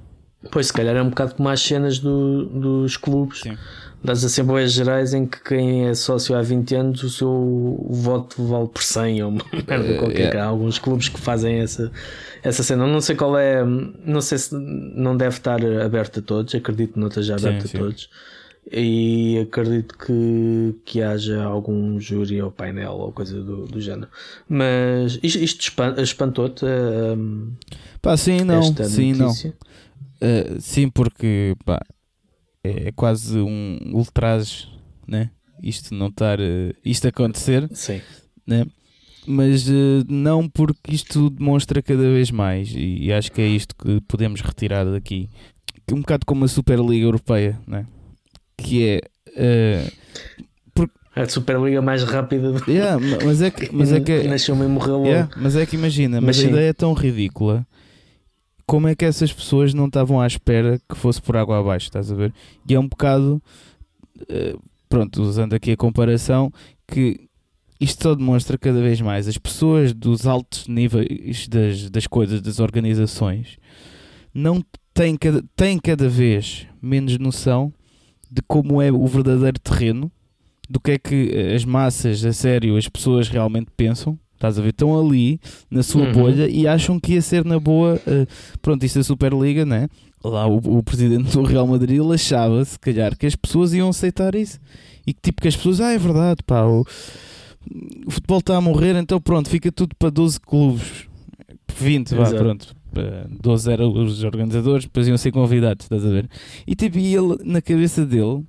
[0.51, 3.41] Pois, se calhar é um bocado como as cenas do, dos clubes.
[3.41, 3.55] Sim
[4.03, 8.67] das Assembleias Gerais em que quem é sócio há 20 anos o seu voto vale
[8.67, 9.31] por 100 ou
[9.67, 10.19] merda uh, qualquer.
[10.19, 10.43] Yeah.
[10.43, 11.91] Há alguns clubes que fazem essa,
[12.43, 12.85] essa cena.
[12.85, 16.99] Não sei qual é, não sei se não deve estar aberto a todos, acredito que
[16.99, 17.77] não esteja aberto sim, a sim.
[17.77, 18.09] todos.
[18.69, 24.09] E acredito que, que haja algum júri ou painel ou coisa do, do género.
[24.47, 26.65] Mas isto, isto espantou-te?
[26.65, 27.53] Um,
[28.01, 28.61] pá, sim, não.
[28.63, 29.53] Sim, notícia?
[30.21, 30.29] não.
[30.29, 31.79] Uh, sim, porque pá,
[32.67, 34.67] é, é quase um ultraje,
[35.07, 35.29] né?
[35.61, 38.01] Isto não estar, uh, isto acontecer, Sim.
[38.45, 38.65] né?
[39.25, 43.75] Mas uh, não porque isto demonstra cada vez mais, e, e, acho que é isto
[43.75, 45.29] que podemos retirar daqui,
[45.85, 47.85] que um bocado como a Superliga Europeia, né?
[48.57, 49.01] Que é.
[49.29, 50.07] Uh,
[51.15, 52.71] a Superliga mais rápida do...
[52.71, 56.21] yeah, mas é que, mas é que nasceu mesmo morreu yeah, mas é que imagina,
[56.21, 57.65] mas, mas a ideia é tão ridícula
[58.67, 62.11] como é que essas pessoas não estavam à espera que fosse por água abaixo, estás
[62.11, 62.33] a ver?
[62.67, 63.41] E é um bocado,
[64.21, 66.51] uh, pronto, usando aqui a comparação,
[66.85, 67.29] que
[67.79, 72.59] isto só demonstra cada vez mais as pessoas dos altos níveis das, das coisas, das
[72.59, 73.57] organizações,
[74.33, 74.61] não
[74.93, 77.73] têm cada, têm cada vez menos noção
[78.29, 80.11] de como é o verdadeiro terreno,
[80.69, 84.69] do que é que as massas, a sério, as pessoas realmente pensam Estás a ver?
[84.69, 86.11] Estão ali na sua uhum.
[86.13, 87.95] bolha e acham que ia ser na boa.
[87.95, 88.27] Uh,
[88.61, 89.87] pronto, isto é Superliga, né?
[90.23, 94.35] Lá o, o presidente do Real Madrid achava, se calhar, que as pessoas iam aceitar
[94.35, 94.59] isso.
[95.07, 96.85] E que tipo que as pessoas, ah, é verdade, pá, o,
[98.05, 101.07] o futebol está a morrer, então pronto, fica tudo para 12 clubes.
[101.75, 102.75] 20, vá, pronto.
[103.41, 106.29] 12 eram os organizadores, depois iam ser convidados, estás a ver?
[106.65, 108.43] E tipo, e ele, na cabeça dele,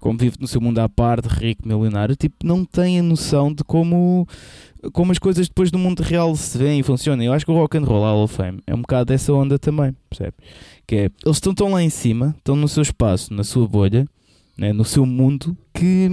[0.00, 3.62] como vive no seu mundo à parte, rico, milionário, tipo, não tem a noção de
[3.62, 4.26] como,
[4.92, 7.24] como as coisas depois do mundo real se veem e funcionam.
[7.24, 9.58] Eu acho que o Rock and Roll Hall of Fame é um bocado dessa onda
[9.58, 10.34] também, percebe?
[10.86, 14.06] Que é, eles estão tão lá em cima, estão no seu espaço, na sua bolha,
[14.56, 16.08] né, no seu mundo, que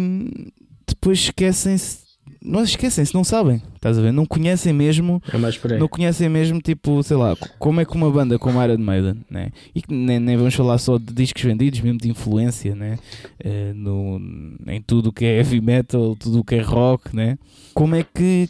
[0.87, 2.06] depois esquecem-se
[2.47, 4.11] não esquecem-se, não sabem, estás a ver?
[4.11, 8.39] Não conhecem mesmo, é não conhecem mesmo, tipo, sei lá, como é que uma banda
[8.39, 9.51] como Iron Maiden, né?
[9.75, 12.97] e que nem, nem vamos falar só de discos vendidos, mesmo de influência, né?
[13.43, 14.21] Uh, no,
[14.67, 17.37] em tudo o que é heavy metal, tudo o que é rock, né?
[17.73, 18.49] Como é que,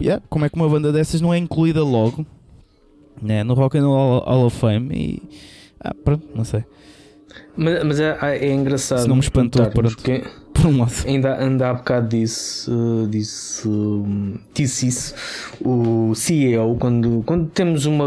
[0.00, 2.24] yeah, como é que uma banda dessas não é incluída logo,
[3.20, 3.42] né?
[3.42, 5.22] No Rock and Roll Hall of Fame e,
[5.80, 6.64] ah, pronto, não sei.
[7.56, 9.02] Mas, mas é, é engraçado.
[9.02, 9.96] Se não me espantou, pronto.
[9.96, 10.22] Porque
[10.62, 10.92] por um lado.
[11.06, 12.70] Ainda, ainda há bocado disse,
[13.10, 13.68] disse,
[14.54, 15.14] disse isso
[15.60, 18.06] o CEO, quando, quando temos uma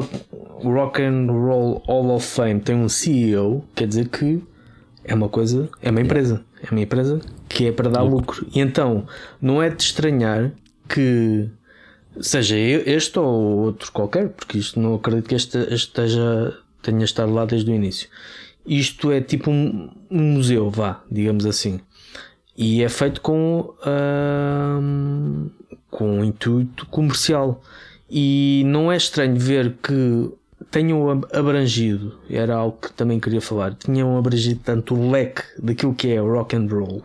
[0.63, 4.41] Rock and Roll Hall of Fame, tem um CEO, quer dizer que
[5.03, 8.43] é uma coisa, é uma empresa, é uma empresa que é para dar lucro.
[8.43, 8.47] lucro.
[8.55, 9.05] E então,
[9.41, 10.51] não é de estranhar
[10.87, 11.49] que
[12.21, 17.45] seja este ou outro qualquer, porque isto não acredito que este esteja, tenha estado lá
[17.45, 18.07] desde o início.
[18.65, 21.79] Isto é tipo um, um museu, vá, digamos assim.
[22.57, 25.51] E é feito com, uh,
[25.91, 27.61] com um intuito comercial.
[28.09, 30.31] E não é estranho ver que
[30.71, 36.09] tenham abrangido, era algo que também queria falar, tinham abrangido tanto o leque daquilo que
[36.09, 37.03] é rock and roll.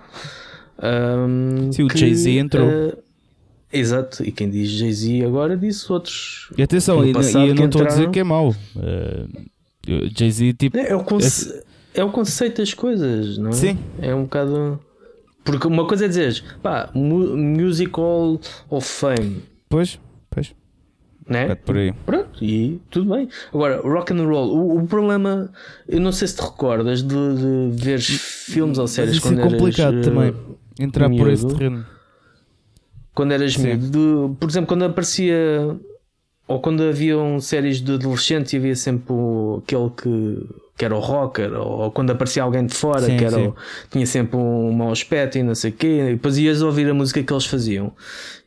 [0.82, 2.68] Um, Sim, o Jay-Z entrou.
[2.68, 2.98] Uh,
[3.72, 6.50] exato, e quem diz Jay-Z agora disse outros.
[6.56, 8.50] E atenção, e, e eu não estou a dizer que é mau.
[8.50, 10.76] Uh, Jay-Z, tipo.
[10.76, 11.62] É, é, o conce...
[11.94, 13.52] é o conceito das coisas, não é?
[13.52, 13.78] Sim.
[14.00, 14.80] É um bocado.
[15.44, 19.42] Porque uma coisa é dizer, pá, Musical of Fame.
[19.68, 19.98] Pois,
[20.28, 20.54] pois.
[21.28, 21.54] Né?
[21.54, 21.92] por aí.
[22.04, 23.28] Pronto, e tudo bem.
[23.54, 25.50] Agora, rock and roll, o, o problema,
[25.88, 29.42] eu não sei se te recordas de, de ver filmes ou séries Mas quando é
[29.44, 30.34] complicado eras, também
[30.78, 31.86] entrar miúdo, por esse terreno.
[33.14, 35.78] Quando eras miúdo, por exemplo, quando aparecia
[36.48, 40.48] ou quando haviam séries de adolescentes e havia sempre o, aquele que,
[40.80, 43.54] que era o rocker, ou, quando aparecia alguém de fora sim, que era o,
[43.90, 46.94] tinha sempre um mau aspecto e não sei o quê, e depois ias ouvir a
[46.94, 47.92] música que eles faziam.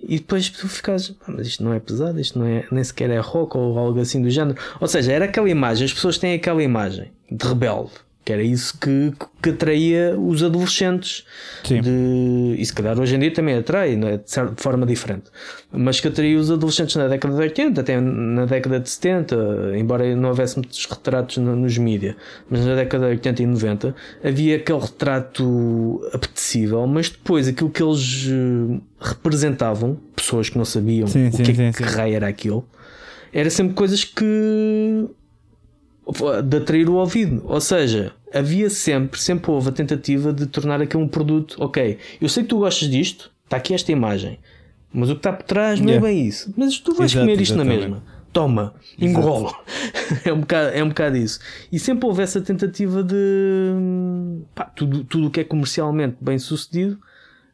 [0.02, 3.12] E depois tu ficas, ah, mas isto não é pesado, isto não é, nem sequer
[3.12, 4.58] é rock ou algo assim do género.
[4.82, 7.91] Ou seja, era aquela imagem, as pessoas têm aquela imagem de rebelde
[8.23, 11.25] que era isso que, que atraía os adolescentes.
[11.63, 11.81] Sim.
[11.81, 14.17] De, e se calhar hoje em dia também atrai, não é?
[14.17, 15.25] de, certa, forma diferente.
[15.71, 19.36] Mas que atraía os adolescentes na década de 80, até na década de 70,
[19.77, 22.15] embora não houvesse muitos retratos no, nos mídias,
[22.49, 27.83] mas na década de 80 e 90 havia aquele retrato apetecível, mas depois aquilo que
[27.83, 32.27] eles eh, representavam, pessoas que não sabiam sim, o sim, que, sim, que raio era
[32.27, 32.65] aquilo,
[33.33, 35.09] era sempre coisas que
[36.43, 37.43] de atrair o ouvido.
[37.45, 41.55] Ou seja, havia sempre, sempre houve a tentativa de tornar aquilo um produto.
[41.59, 44.39] Ok, eu sei que tu gostas disto, está aqui esta imagem,
[44.91, 46.09] mas o que está por trás não é yeah.
[46.09, 46.53] é bem isso.
[46.57, 47.81] Mas tu vais Exato, comer isto exatamente.
[47.81, 48.03] na mesma.
[48.31, 49.55] Toma, engolo.
[50.25, 51.39] é, um bocado, é um bocado isso.
[51.71, 53.73] E sempre houve essa tentativa de
[54.55, 56.99] pá, tudo, tudo o que é comercialmente bem sucedido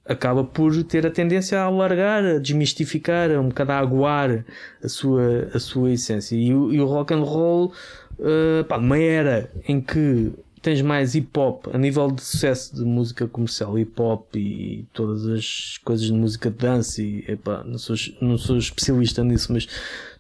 [0.10, 4.44] acaba por ter a tendência a alargar, a desmistificar, a um bocado a aguar
[4.84, 6.36] a sua, a sua essência.
[6.36, 7.72] E, e o rock and roll
[8.20, 12.84] uh, pá, numa era em que tens mais hip hop a nível de sucesso de
[12.84, 17.78] música comercial, hip hop e todas as coisas de música de dança e epá, não
[17.78, 19.68] sou, não sou especialista nisso, mas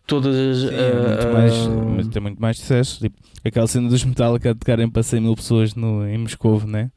[0.07, 0.69] todas as.
[0.69, 2.99] Sim, é muito uh, mais, mas tem muito mais sucesso.
[2.99, 6.91] Tipo, aquela cena dos Metallica de tocarem para 100 mil pessoas no, em Moscou, né?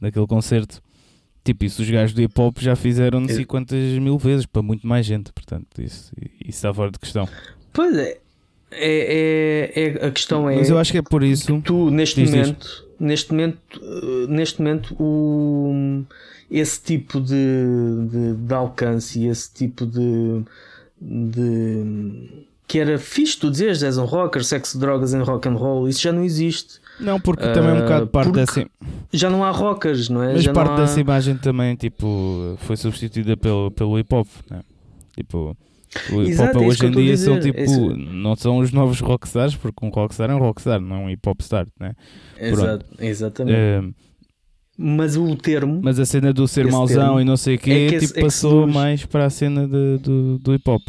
[0.00, 0.80] Naquele concerto.
[1.44, 3.44] Tipo, isso os gajos do hip hop já fizeram não sei é.
[3.44, 7.28] quantas mil vezes para muito mais gente, portanto, isso, isso está fora de questão.
[7.70, 8.18] Pois é,
[8.74, 10.56] é, é, é, a questão é.
[10.56, 11.60] Mas eu acho que é por isso.
[11.62, 12.84] Tu, neste diz, momento, diz.
[12.98, 16.04] neste momento, eh, neste momento, o,
[16.50, 17.34] esse tipo de,
[18.10, 20.42] de, de alcance esse tipo de,
[21.00, 25.88] de que era fixe tu dizeres és um rocker, sexo, drogas em rock and roll,
[25.88, 26.80] isso já não existe.
[26.98, 28.66] Não, porque uh, também é um bocado parte dessa.
[29.12, 30.32] Já não há rockers, não é?
[30.32, 30.76] Mas já parte há...
[30.76, 34.60] dessa imagem também, tipo, foi substituída pelo, pelo hip hop, né?
[35.16, 35.56] Tipo,
[36.12, 37.96] o hip hop é hoje em dia são tipo, Isso.
[37.96, 41.28] não são os novos rockstars, porque um rockstar é um rockstar, não é um hip
[41.28, 41.92] hop star, né?
[42.38, 43.56] Exato, exatamente.
[43.56, 43.82] É,
[44.76, 45.80] mas o termo.
[45.82, 48.66] Mas a cena do ser mauzão e não sei o quê, é tipo, é passou
[48.66, 50.82] mais para a cena de, do, do hip hop.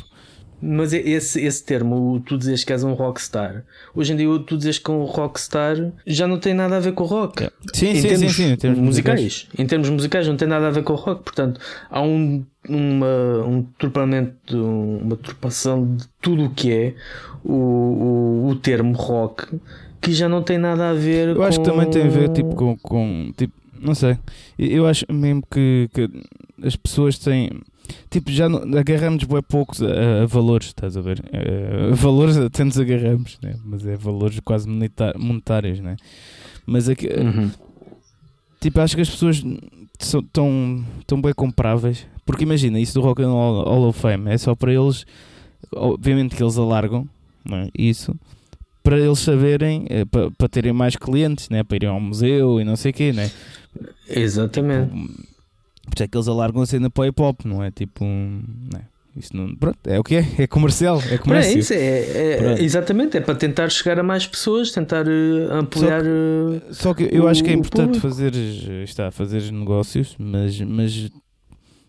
[0.67, 4.79] Mas esse, esse termo, tu dizes que és um rockstar, hoje em dia tu dizes
[4.79, 7.43] que um rockstar já não tem nada a ver com o rock.
[7.43, 7.55] Yeah.
[7.73, 9.21] Sim, em sim, termos sim, sim, em termos musicais.
[9.21, 9.47] musicais.
[9.59, 13.45] Em termos musicais não tem nada a ver com o rock, portanto há um, uma,
[13.45, 16.93] um trupamento, uma turpação de tudo o que é
[17.43, 19.47] o, o, o termo rock
[20.01, 21.43] que já não tem nada a ver eu com...
[21.43, 24.17] acho que também tem a ver tipo, com, com tipo, não sei,
[24.57, 26.09] eu acho mesmo que, que
[26.63, 27.51] as pessoas têm
[28.09, 31.23] tipo, já não, agarramos bem poucos a, a, valores, estás a ver?
[31.31, 33.55] A, a valores até nos agarramos, né?
[33.63, 35.95] mas é valores quase monetários, né?
[36.65, 37.51] Mas aqui, uhum.
[38.59, 39.43] tipo, acho que as pessoas
[39.99, 44.31] são tão, tão bem compráveis, porque imagina, isso do Rock and Roll Hall of Fame
[44.31, 45.05] é só para eles,
[45.73, 47.07] obviamente que eles alargam
[47.51, 47.69] é?
[47.77, 48.15] isso,
[48.83, 51.63] para eles saberem, é, para, para terem mais clientes, né?
[51.63, 53.31] para irem ao museu e não sei o quê, né?
[54.07, 54.91] Exatamente.
[54.91, 55.34] Tipo,
[55.85, 57.71] por isso é que eles alargam a cena para o hip hop, não é?
[57.71, 58.95] Tipo, não é?
[59.15, 61.55] Isso não, pronto, é o que é, é comercial, é comércio.
[61.55, 66.01] É isso, é, é exatamente, é para tentar chegar a mais pessoas, tentar uh, ampliar.
[66.03, 66.13] Só
[66.59, 68.33] que, só que eu o, acho que é importante fazer,
[68.83, 71.09] está, fazer negócios, mas, mas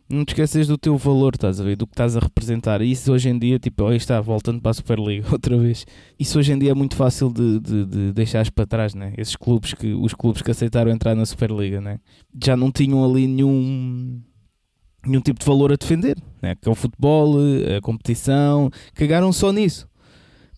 [0.08, 1.76] não te esqueças do teu valor, estás a ver?
[1.76, 2.80] Do que estás a representar.
[2.80, 5.84] E isso hoje em dia, tipo, aí está, voltando para a Superliga outra vez.
[6.18, 9.12] Isso hoje em dia é muito fácil de, de, de deixares para trás, né?
[9.16, 11.98] Esses clubes que, os clubes que aceitaram entrar na Superliga, né?
[12.42, 14.20] Já não tinham ali nenhum,
[15.04, 16.54] nenhum tipo de valor a defender, né?
[16.54, 17.36] Que é o futebol,
[17.76, 19.88] a competição, cagaram só nisso.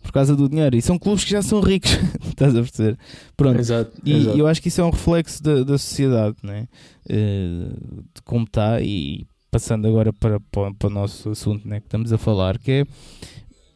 [0.03, 0.77] Por causa do dinheiro.
[0.77, 1.91] E são clubes que já são ricos,
[2.29, 2.99] estás a perceber?
[3.37, 3.59] Pronto.
[3.59, 4.39] Exato, e exato.
[4.39, 6.69] eu acho que isso é um reflexo da, da sociedade, né?
[7.11, 11.87] Uh, de como está e passando agora para, para, para, o nosso assunto né, que
[11.87, 12.85] estamos a falar, que é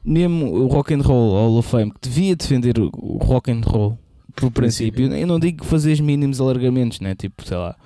[0.05, 3.99] mesmo o Rock and Roll Hall of Fame, que devia defender o, rock and roll
[4.35, 5.13] por princípio.
[5.13, 7.15] Eu não digo fazer mínimos alargamentos, né?
[7.15, 7.77] Tipo, sei lá,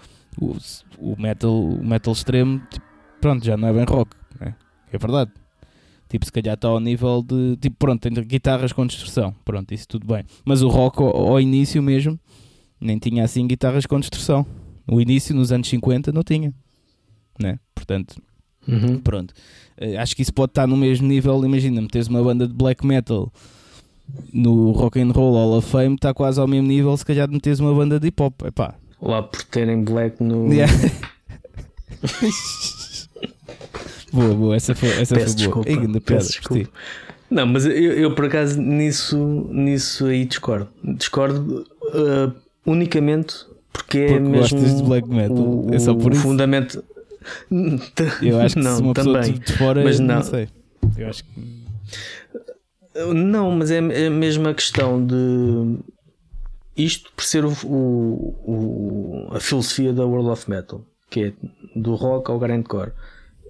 [0.40, 0.57] o,
[0.99, 2.87] o metal, o metal extremo, tipo,
[3.20, 4.55] pronto, já não é bem rock, né?
[4.92, 5.31] é verdade.
[6.09, 7.57] Tipo, se calhar está ao nível de.
[7.57, 9.35] Tipo, pronto, tem guitarras com distorção.
[9.44, 10.25] Pronto, isso tudo bem.
[10.44, 12.18] Mas o rock, ao, ao início mesmo,
[12.81, 14.46] nem tinha assim guitarras com distorção.
[14.87, 16.55] No início, nos anos 50, não tinha
[17.42, 17.59] né?
[17.75, 18.20] Portanto,
[18.66, 18.99] uhum.
[18.99, 19.33] pronto.
[19.81, 21.44] Uh, acho que isso pode estar no mesmo nível.
[21.44, 23.33] Imagina, meteres uma banda de black metal
[24.33, 26.96] no Rock and Roll Hall of Fame, está quase ao mesmo nível.
[26.96, 28.75] Se calhar de meteres uma banda de hip hop, epá.
[29.01, 30.53] Lá por terem black no.
[30.53, 30.72] Yeah.
[34.12, 35.85] boa, boa, essa foi, essa peço foi desculpa, boa.
[35.94, 36.70] Ei, peço desculpa.
[37.29, 39.18] Não, mas eu, eu, por acaso nisso,
[39.51, 40.68] nisso aí discordo.
[40.83, 42.33] Discordo uh,
[42.64, 43.35] unicamente
[43.72, 45.37] porque, é porque mesmo gostas de black metal.
[45.37, 46.22] O, é só por isso.
[46.22, 46.83] fundamento
[48.23, 49.15] eu acho que não, se uma também.
[49.15, 50.15] pessoa de fora, mas não.
[50.17, 50.49] não sei.
[50.97, 51.67] Eu acho que.
[53.15, 55.79] Não, mas é, é a questão de
[56.77, 61.33] isto por ser o, o, a filosofia da World of Metal, que é
[61.75, 62.93] do rock ao grindcore.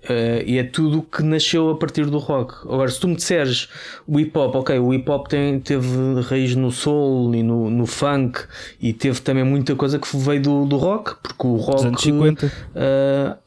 [0.05, 2.55] Uh, e é tudo que nasceu a partir do rock.
[2.63, 3.69] Agora, se tu me disseres
[4.07, 7.87] o hip hop, ok, o hip hop tem, teve raiz no soul e no, no
[7.87, 8.45] funk
[8.81, 11.81] e teve também muita coisa que veio do, do rock, porque o rock.
[11.81, 12.47] Os anos 50.
[12.47, 13.46] Uh,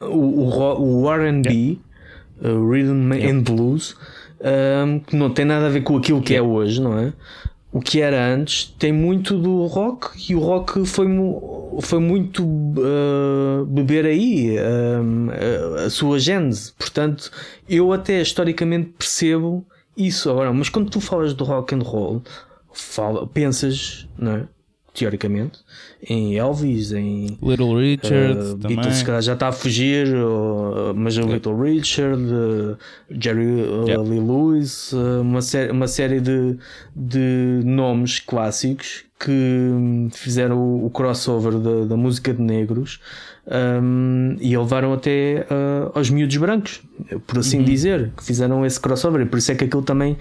[0.00, 1.78] o, o, o RB,
[2.40, 3.30] uh, Rhythm yeah.
[3.30, 3.96] and Blues,
[4.40, 6.52] um, que não tem nada a ver com aquilo que é yeah.
[6.52, 7.12] é hoje, não é?
[7.72, 11.06] O que era antes tem muito do rock e o rock foi,
[11.80, 16.72] foi muito uh, beber aí uh, a sua gênese.
[16.72, 17.30] Portanto,
[17.68, 20.30] eu até historicamente percebo isso.
[20.30, 22.22] Agora, mas quando tu falas do rock and roll,
[22.72, 24.48] fala, pensas, não é?
[24.96, 25.58] Teoricamente,
[26.08, 31.60] em Elvis, em Little Richard, uh, Beatles já está a fugir, uh, mas o Little
[31.60, 32.76] Richard, uh,
[33.10, 36.56] Jerry uh, Lee Lewis, uma, sé uma série de,
[36.94, 43.00] de nomes clássicos que fizeram o, o crossover da, da, música de negros
[43.46, 46.82] um, e levaram até uh, aos miúdos brancos,
[47.26, 47.64] por assim uhum.
[47.64, 49.22] dizer, que fizeram esse crossover.
[49.22, 50.16] E por isso é que aquilo também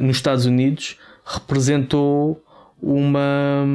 [0.00, 2.42] nos Estados Unidos representou
[2.82, 3.66] uma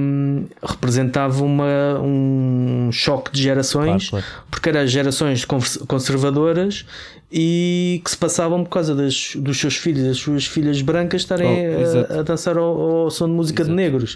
[0.64, 4.46] representava uma, um choque de gerações claro, claro.
[4.50, 5.46] porque eram gerações
[5.88, 6.86] conservadoras
[7.32, 11.48] e que se passavam por causa das, dos seus filhos das suas filhas brancas estarem
[11.48, 13.76] oh, a, a, dançar ao, ao, som de música exato.
[13.76, 14.14] de negros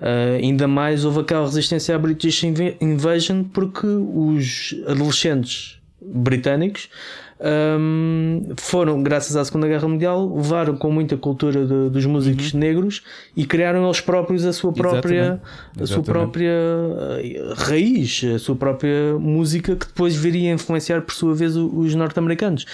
[0.00, 2.42] uh, ainda mais houve aquela resistência à British
[2.80, 6.88] Invasion porque os adolescentes britânicos
[7.42, 12.60] um, foram, graças à Segunda Guerra Mundial, levaram com muita cultura de, dos músicos uhum.
[12.60, 13.02] negros
[13.34, 15.40] e criaram eles próprios a sua própria,
[15.74, 15.82] Exatamente.
[15.82, 21.14] a sua própria uh, raiz, a sua própria música que depois viria a influenciar por
[21.14, 22.66] sua vez os norte-americanos.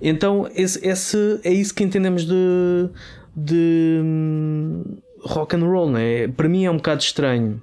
[0.00, 2.88] Então, esse, esse, é isso que entendemos de,
[3.34, 6.28] de um, rock and roll, né?
[6.28, 7.60] Para mim é um bocado estranho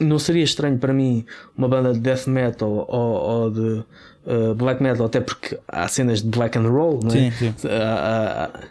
[0.00, 1.24] não seria estranho para mim
[1.56, 3.84] uma banda de death metal ou, ou de
[4.28, 7.30] uh, black metal, até porque há cenas de black and roll, não é?
[7.30, 7.54] Sim, sim.
[7.64, 8.68] Uh,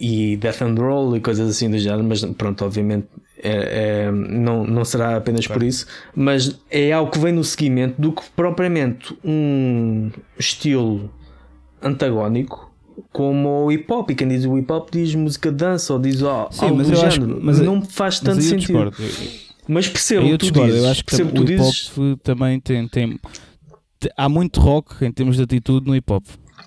[0.00, 3.06] e death and roll e coisas assim do género, mas pronto, obviamente
[3.42, 5.60] é, é, não, não será apenas claro.
[5.60, 11.10] por isso, mas é algo que vem no seguimento do que propriamente um estilo
[11.82, 12.72] antagónico
[13.12, 14.10] como o hip hop.
[14.10, 16.76] E quem diz o hip hop diz música de dança ou diz oh, Sim, algo
[16.76, 17.38] mas do género.
[17.42, 18.92] Mas não faz tanto sentido.
[19.68, 20.82] Mas percebo eu tu dizes.
[20.82, 21.92] Eu acho que percebo o hip hop dizes...
[22.22, 23.20] também tem, tem.
[24.16, 26.24] Há muito rock em termos de atitude no hip hop.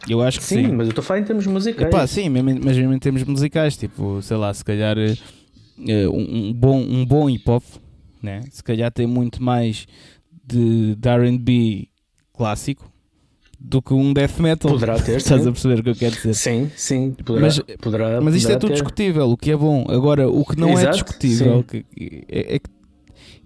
[0.08, 0.66] Eu acho que sim.
[0.66, 1.88] Sim, mas eu estou a falar em termos musicais.
[1.88, 6.80] Epá, sim, mas mesmo em termos musicais, tipo, sei lá, se calhar uh, um, bom,
[6.80, 7.64] um bom hip hop,
[8.22, 8.42] né?
[8.50, 9.86] se calhar tem muito mais
[10.46, 11.90] de, de RB
[12.34, 12.92] clássico
[13.60, 14.72] do que um death metal.
[14.72, 15.18] Poderá ter.
[15.18, 16.34] Estás a perceber o que eu quero dizer?
[16.34, 17.12] Sim, sim.
[17.26, 18.74] Poderá, mas, poderá, mas isto poderá é tudo ter.
[18.76, 19.86] discutível, o que é bom.
[19.90, 21.86] Agora, o que não Exato, é discutível que,
[22.30, 22.70] é, é, que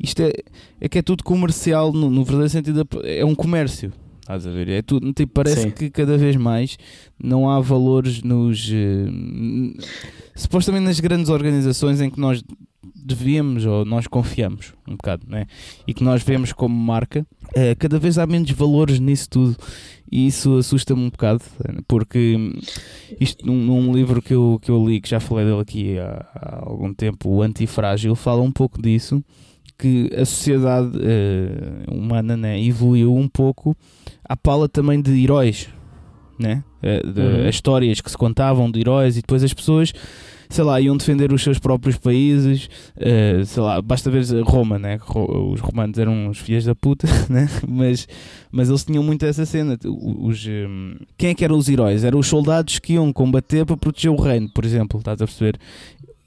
[0.04, 0.34] isto é,
[0.82, 2.86] é que é tudo comercial no, no verdadeiro sentido.
[3.06, 3.94] É um comércio.
[4.20, 4.70] Estás a ver?
[4.70, 5.72] É tudo, tipo, parece Sim.
[5.72, 6.78] que cada vez mais
[7.22, 8.70] não há valores nos.
[8.70, 9.82] Uh,
[10.36, 12.44] supostamente nas grandes organizações em que nós
[12.96, 15.46] devíamos ou nós confiamos um bocado, né?
[15.86, 19.58] E que nós vemos como marca, uh, cada vez há menos valores nisso tudo.
[20.12, 21.42] E isso assusta-me um bocado,
[21.88, 22.38] porque
[23.20, 26.26] isto num, num, livro que eu, que eu li, que já falei dele aqui há,
[26.36, 29.24] há algum tempo, o Antifrágil, fala um pouco disso
[29.78, 33.76] que a sociedade uh, humana né, evoluiu um pouco
[34.24, 35.70] à pala também de heróis,
[36.40, 36.64] né?
[36.82, 37.48] Uh, de, Uhum.
[37.48, 39.94] As histórias que se contavam de heróis e depois as pessoas,
[40.50, 45.00] sei lá, iam defender os seus próprios países, uh, sei lá, basta ver Roma, né?
[45.52, 47.50] Os romanos eram uns filhos da puta, né?
[47.68, 48.08] Mas,
[48.52, 49.78] mas eles tinham muito essa cena.
[49.86, 52.04] Os, um, quem é que eram os heróis?
[52.04, 55.58] Eram os soldados que iam combater para proteger o reino, por exemplo, estás a perceber?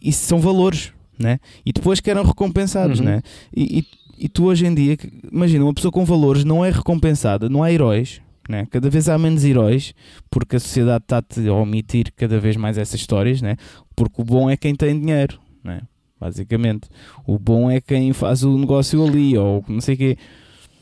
[0.01, 1.39] Isso são valores, né?
[1.65, 3.07] E depois que eram recompensados, Uhum.
[3.07, 3.23] né?
[3.55, 3.87] E, e,
[4.25, 4.97] e tu hoje em dia,
[5.33, 8.67] imagina, uma pessoa com valores não é recompensada, não há heróis, né?
[8.71, 9.93] Cada vez há menos heróis,
[10.31, 13.57] porque a sociedade está-te a omitir cada vez mais essas histórias, né?
[13.95, 15.81] Porque o bom é quem tem dinheiro, né?
[16.21, 16.89] Basicamente,
[17.27, 20.19] o bom é quem faz o negócio ali, ou não sei o quê.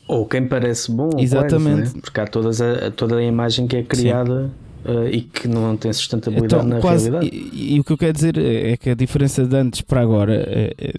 [0.07, 1.77] Ou quem parece bom, ou Exatamente.
[1.81, 2.01] quase, né?
[2.01, 4.51] porque há todas a, toda a imagem que é criada
[4.87, 7.35] uh, e que não tem sustentabilidade na Então, quase, realidade.
[7.53, 10.01] e, e o que eu quero dizer é é que a diferença de antes para
[10.01, 10.93] agora, é- é-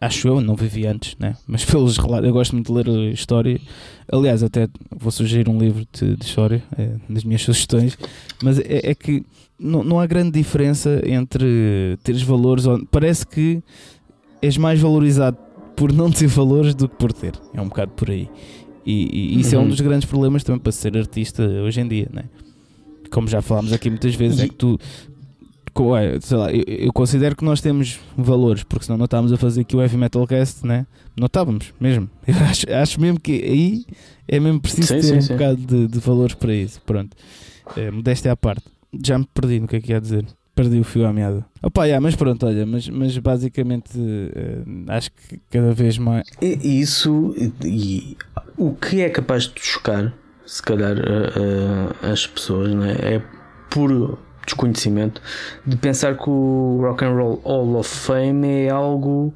[0.00, 1.36] acho eu, não vivi antes, né?
[1.46, 3.60] mas pelos relatos, eu gosto muito de ler história.
[4.10, 7.96] Aliás, até vou sugerir um livro de, de história, é, das minhas sugestões,
[8.42, 9.24] mas é, é que
[9.58, 12.64] não, não há grande diferença entre teres valores.
[12.90, 13.60] Parece que
[14.40, 15.36] és mais valorizado
[15.74, 17.32] por não ter valores do que por ter.
[17.52, 18.28] É um bocado por aí.
[18.86, 19.68] E, e isso é um Uhum.
[19.68, 22.24] dos grandes problemas também para ser artista hoje em dia, né?
[23.08, 24.78] Como já falámos aqui muitas vezes, é E- que tu,
[25.96, 29.36] é, sei lá, eu, eu considero que nós temos valores, porque senão não estávamos a
[29.36, 30.86] fazer aqui o Heavy Metal Cast, né?
[31.16, 32.08] Não estávamos, mesmo.
[32.26, 33.84] Eu acho, acho mesmo que aí
[34.26, 35.32] é mesmo preciso Sim, ter sim, um sim.
[35.34, 36.80] bocado de, de valores para isso.
[36.84, 37.16] Pronto,
[37.76, 38.64] é, modéstia à parte.
[39.04, 40.24] Já me perdi no que é que ia dizer.
[40.54, 41.46] Perdi o fio à meada.
[41.62, 46.26] Opa, yeah, mas pronto, olha, mas, mas basicamente eh, acho que cada vez mais.
[46.42, 48.16] Isso, e, e
[48.56, 50.12] o que é capaz de chocar,
[50.48, 52.92] se calhar, a- as pessoas, não é?
[52.92, 53.22] é
[53.70, 55.20] por desconhecimento
[55.66, 59.34] de pensar que o Rock and Roll Hall of Fame é algo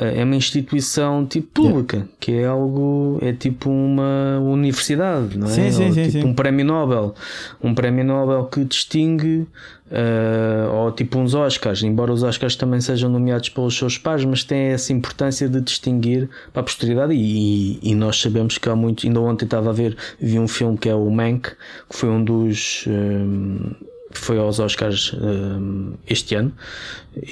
[0.00, 5.50] é uma instituição tipo pública, que é algo, é tipo uma universidade, não é?
[5.50, 7.14] Sim, sim, sim, tipo um prémio Nobel,
[7.62, 9.46] um prémio Nobel que distingue,
[9.90, 14.42] eh, ou tipo uns Oscars, embora os Oscars também sejam nomeados pelos seus pares, mas
[14.42, 17.12] tem essa importância de distinguir para a posteridade.
[17.14, 19.04] E, e nós sabemos que há muitos.
[19.04, 21.50] Ainda ontem estava a ver, vi um filme que é o Mank,
[21.88, 22.84] que foi um dos.
[22.88, 23.74] eh,
[24.12, 26.52] que foi aos Oscars eh, este ano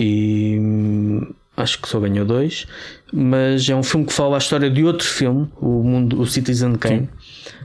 [0.00, 0.58] e
[1.56, 2.66] acho que só ganhou dois.
[3.12, 6.74] Mas é um filme que fala a história de outro filme o mundo o Citizen
[6.76, 7.08] Kane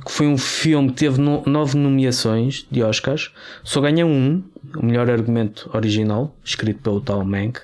[0.06, 3.32] que foi um filme que teve no- nove nomeações de Oscars.
[3.64, 4.42] Só ganha um
[4.76, 7.60] o melhor argumento original escrito pelo tal Mank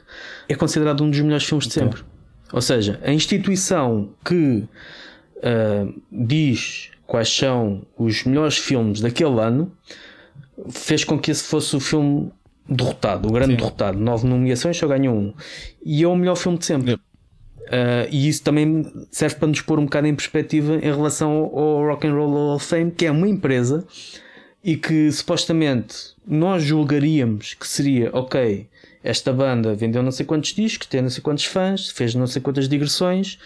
[0.48, 2.02] é considerado um dos melhores filmes de sempre.
[2.52, 4.64] Ou seja a instituição que
[5.42, 9.72] ah, diz quais são os melhores filmes daquele ano
[10.70, 12.32] fez com que esse fosse o filme
[12.68, 13.58] derrotado, o grande Sim.
[13.58, 14.00] derrotado.
[14.00, 15.34] Nove nomeações, só ganhou um.
[15.86, 16.92] E é o melhor filme de sempre.
[16.92, 17.04] Yep.
[17.64, 21.60] Uh, e isso também serve para nos pôr um bocado em perspectiva em relação ao,
[21.60, 23.86] ao Rock and Roll Hall of Fame, que é uma empresa
[24.64, 28.68] e que supostamente nós julgaríamos que seria ok.
[29.04, 32.42] Esta banda vendeu não sei quantos discos, tem não sei quantos fãs, fez não sei
[32.42, 33.38] quantas digressões,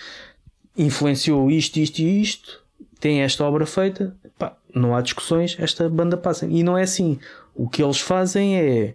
[0.77, 2.61] influenciou isto, isto e isto,
[2.99, 6.45] tem esta obra feita, pá, não há discussões, esta banda passa.
[6.45, 7.19] E não é assim.
[7.55, 8.93] O que eles fazem é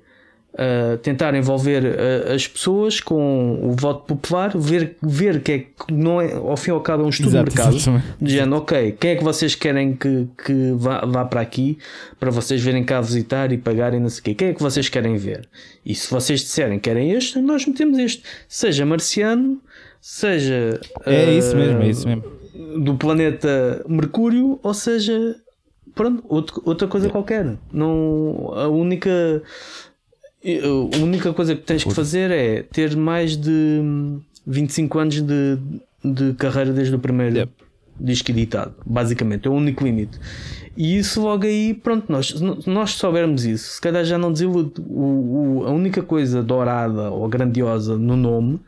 [0.54, 5.92] uh, tentar envolver uh, as pessoas com o voto popular, ver, ver que é que
[5.92, 8.92] não é, ao fim e ao cabo, é um estudo Exato, de mercado, dizendo, ok,
[8.98, 11.78] quem é que vocês querem que, que vá, vá para aqui
[12.18, 14.88] para vocês verem cá visitar e pagarem, não sei o quê, quem é que vocês
[14.88, 15.48] querem ver?
[15.84, 19.60] E se vocês disserem que querem este, nós metemos este, seja marciano,
[20.00, 20.80] seja.
[21.06, 22.24] É uh, isso mesmo, é isso mesmo.
[22.84, 25.36] Do planeta Mercúrio, ou seja,
[25.94, 27.10] pronto, outro, outra coisa é.
[27.10, 27.56] qualquer.
[27.72, 29.42] Não, a única
[30.44, 33.80] a única coisa que tens que fazer é ter mais de
[34.46, 35.58] 25 anos de,
[36.04, 37.52] de carreira desde o primeiro yep.
[37.98, 38.74] disco editado.
[38.84, 40.18] Basicamente, é o único limite.
[40.76, 42.34] E isso logo aí, pronto, nós,
[42.66, 44.72] nós soubermos isso, se calhar já não desilude.
[44.88, 48.58] O, o, a única coisa dourada ou grandiosa no nome,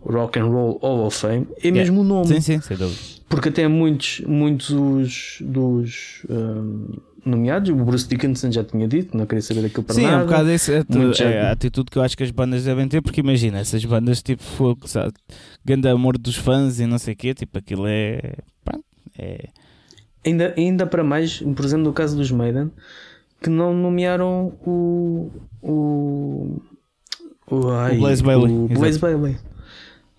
[0.00, 1.80] Rock and Roll Hall of Fame, é yeah.
[1.80, 2.26] mesmo o nome.
[2.26, 3.00] Sim, sim, sem dúvida.
[3.28, 6.22] Porque até muitos, muitos dos.
[6.28, 7.70] Um, nomeados.
[7.70, 10.14] O Bruce Dickinson já tinha dito, não queria saber daquilo para Sim, nada.
[10.16, 10.84] Sim, é um bocado esse, é,
[11.24, 14.22] é, a atitude que eu acho que as bandas devem ter, porque imagina, essas bandas
[14.22, 15.12] tipo fogo, sabe,
[15.64, 18.34] grande amor dos fãs e não sei o quê, tipo aquilo é.
[19.18, 19.48] é...
[20.24, 22.70] Ainda, ainda para mais, por exemplo, no caso dos Maiden,
[23.44, 25.30] que não nomearam o.
[25.62, 26.62] o.
[27.50, 28.52] o, ai, o Blaze Bailey.
[28.52, 29.36] O Blaze Bailey.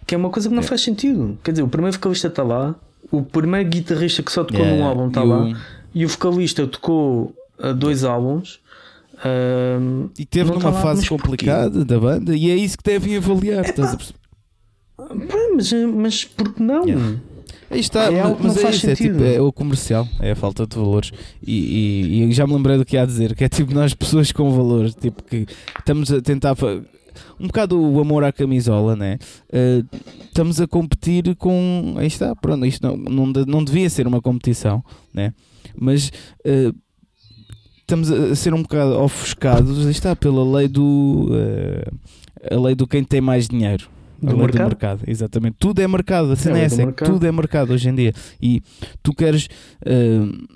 [0.06, 0.66] Que é uma coisa que não é.
[0.66, 1.36] faz sentido.
[1.43, 2.76] Quer dizer, o primeiro vocalista está lá,
[3.12, 5.47] o primeiro guitarrista que só tocou yeah, num álbum está lá.
[5.96, 8.60] E o vocalista tocou uh, dois álbuns.
[9.16, 11.86] Uh, e teve numa tá fase complicada porquê?
[11.86, 13.64] da banda, e é isso que devem avaliar.
[13.64, 14.20] É, estás a perceber?
[15.56, 16.86] Mas, mas por que não?
[16.86, 17.18] Yeah.
[17.72, 20.68] Aí está, é mas, mas é isso, é, tipo, é o comercial, é a falta
[20.68, 21.12] de valores.
[21.41, 23.93] E, e, e, já me lembrei do que há a dizer, que é tipo nós
[23.93, 25.48] pessoas com valores, tipo que
[25.80, 26.56] estamos a tentar
[27.39, 29.18] um bocado o amor à camisola, né?
[29.50, 29.86] Uh,
[30.26, 31.96] estamos a competir com.
[31.98, 34.84] Aí está, pronto, isto não, não, não devia ser uma competição,
[35.14, 35.34] né?
[35.80, 36.09] Mas
[36.45, 36.76] uh,
[37.80, 41.97] estamos a ser um bocado ofuscados, está, pela lei do uh,
[42.51, 43.88] a lei do quem tem mais dinheiro.
[44.21, 44.63] Do a lei mercado?
[44.63, 45.57] do mercado, exatamente.
[45.59, 48.13] Tudo é mercado, a cena é essa, é que tudo é mercado hoje em dia.
[48.41, 48.61] E
[49.03, 49.47] tu queres,
[49.86, 50.47] uh,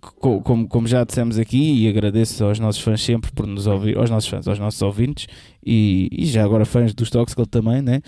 [0.00, 4.10] como, como já dissemos aqui, e agradeço aos nossos fãs sempre por nos ouvir, aos
[4.10, 5.26] nossos fãs, aos nossos ouvintes,
[5.64, 8.02] e, e já agora fãs dos Toxical também, né?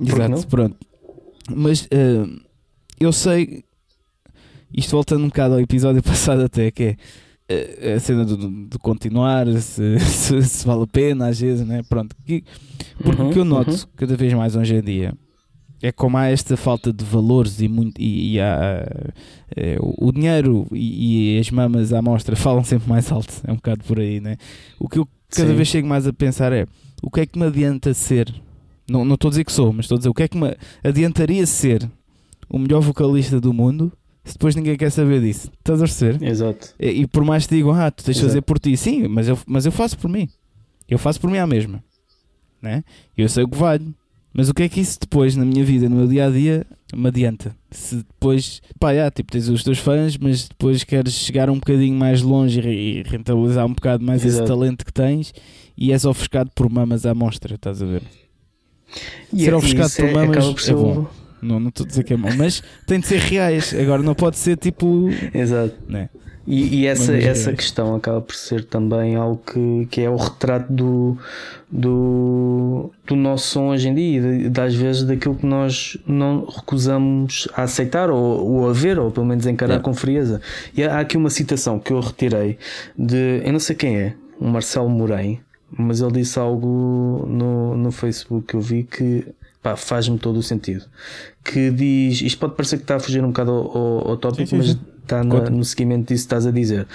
[0.00, 0.76] Exato, pronto.
[1.50, 1.88] Mas
[3.00, 3.64] eu sei
[4.72, 6.96] isto voltando um bocado ao episódio passado até, que é
[7.48, 11.82] eh, a cena de, continuar, se, se, se, vale a pena às vezes, né?
[11.88, 12.14] Pronto.
[12.16, 12.44] Porque
[13.04, 13.78] uhum, o que eu noto uhum.
[13.96, 15.14] cada vez mais hoje em dia
[15.80, 18.84] é como há esta falta de valores e, muito, e, e há,
[19.56, 23.56] é, o, dinheiro e, e, as mamas à mostra falam sempre mais alto, é um
[23.56, 24.36] bocado por aí, né?
[24.78, 25.56] O que eu cada Sim.
[25.56, 26.66] vez chego mais a pensar é
[27.02, 28.32] o que é que me adianta ser,
[28.88, 30.38] não, não estou a dizer que sou, mas estou a dizer o que é que
[30.38, 31.88] me adiantaria ser
[32.48, 33.92] o melhor vocalista do mundo
[34.28, 35.50] se depois ninguém quer saber disso.
[35.58, 36.22] Estás a perceber?
[36.22, 36.74] Exato.
[36.78, 39.26] E, e por mais que digam, ah, tu tens de fazer por ti, sim, mas
[39.26, 40.28] eu, mas eu faço por mim.
[40.88, 41.82] Eu faço por mim à mesma.
[42.60, 42.84] Né?
[43.16, 43.94] Eu sei o que vale.
[44.32, 46.66] Mas o que é que isso depois na minha vida, no meu dia a dia,
[46.94, 47.56] me adianta?
[47.70, 51.98] Se depois, pá, já, tipo, tens os teus fãs, mas depois queres chegar um bocadinho
[51.98, 54.44] mais longe e rentabilizar um bocado mais Exato.
[54.44, 55.32] esse talento que tens
[55.76, 58.02] e és ofuscado por mamas à mostra, estás a ver?
[59.32, 61.06] E Ser é ofuscado por é, mamas é bom.
[61.40, 63.74] Não, não estou a dizer que é mau, mas tem de ser reais.
[63.74, 65.08] Agora não pode ser tipo.
[65.32, 65.74] Exato.
[65.88, 66.08] Né?
[66.50, 70.72] E, e essa, essa questão acaba por ser também algo que, que é o retrato
[70.72, 71.18] do,
[71.70, 77.48] do, do nosso som hoje em dia e das vezes daquilo que nós não recusamos
[77.52, 79.78] a aceitar ou, ou a ver, ou pelo menos encarar é.
[79.78, 80.40] com frieza.
[80.74, 82.56] E há aqui uma citação que eu retirei
[82.96, 83.42] de.
[83.44, 88.46] Eu não sei quem é, um Marcelo Mourem, mas ele disse algo no, no Facebook
[88.46, 89.26] que eu vi que
[89.76, 90.84] faz-me todo o sentido.
[91.44, 94.46] Que diz, isto pode parecer que está a fugir um bocado ao, ao tópico, sim,
[94.46, 94.80] sim, mas sim.
[95.02, 96.86] está na, no seguimento disso que estás a dizer.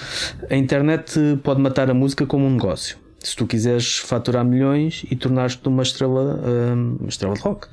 [0.50, 2.98] A internet pode matar a música como um negócio.
[3.20, 7.68] Se tu quiseres faturar milhões e tornar-te uma estrela, hum, uma estrela de rock.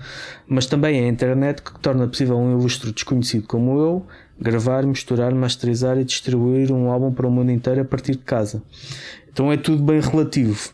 [0.46, 4.06] Mas também é a internet que torna possível um ilustre desconhecido como eu
[4.40, 8.62] gravar, misturar, masterizar e distribuir um álbum para o mundo inteiro a partir de casa.
[9.32, 10.70] Então é tudo bem relativo.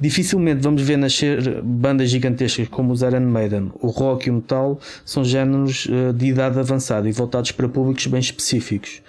[0.00, 3.70] Dificilmente vamos ver nascer bandas gigantescas como os Iron Maiden.
[3.80, 8.06] O rock e o metal são géneros eh, de idade avançada e voltados para públicos
[8.06, 9.02] bem específicos.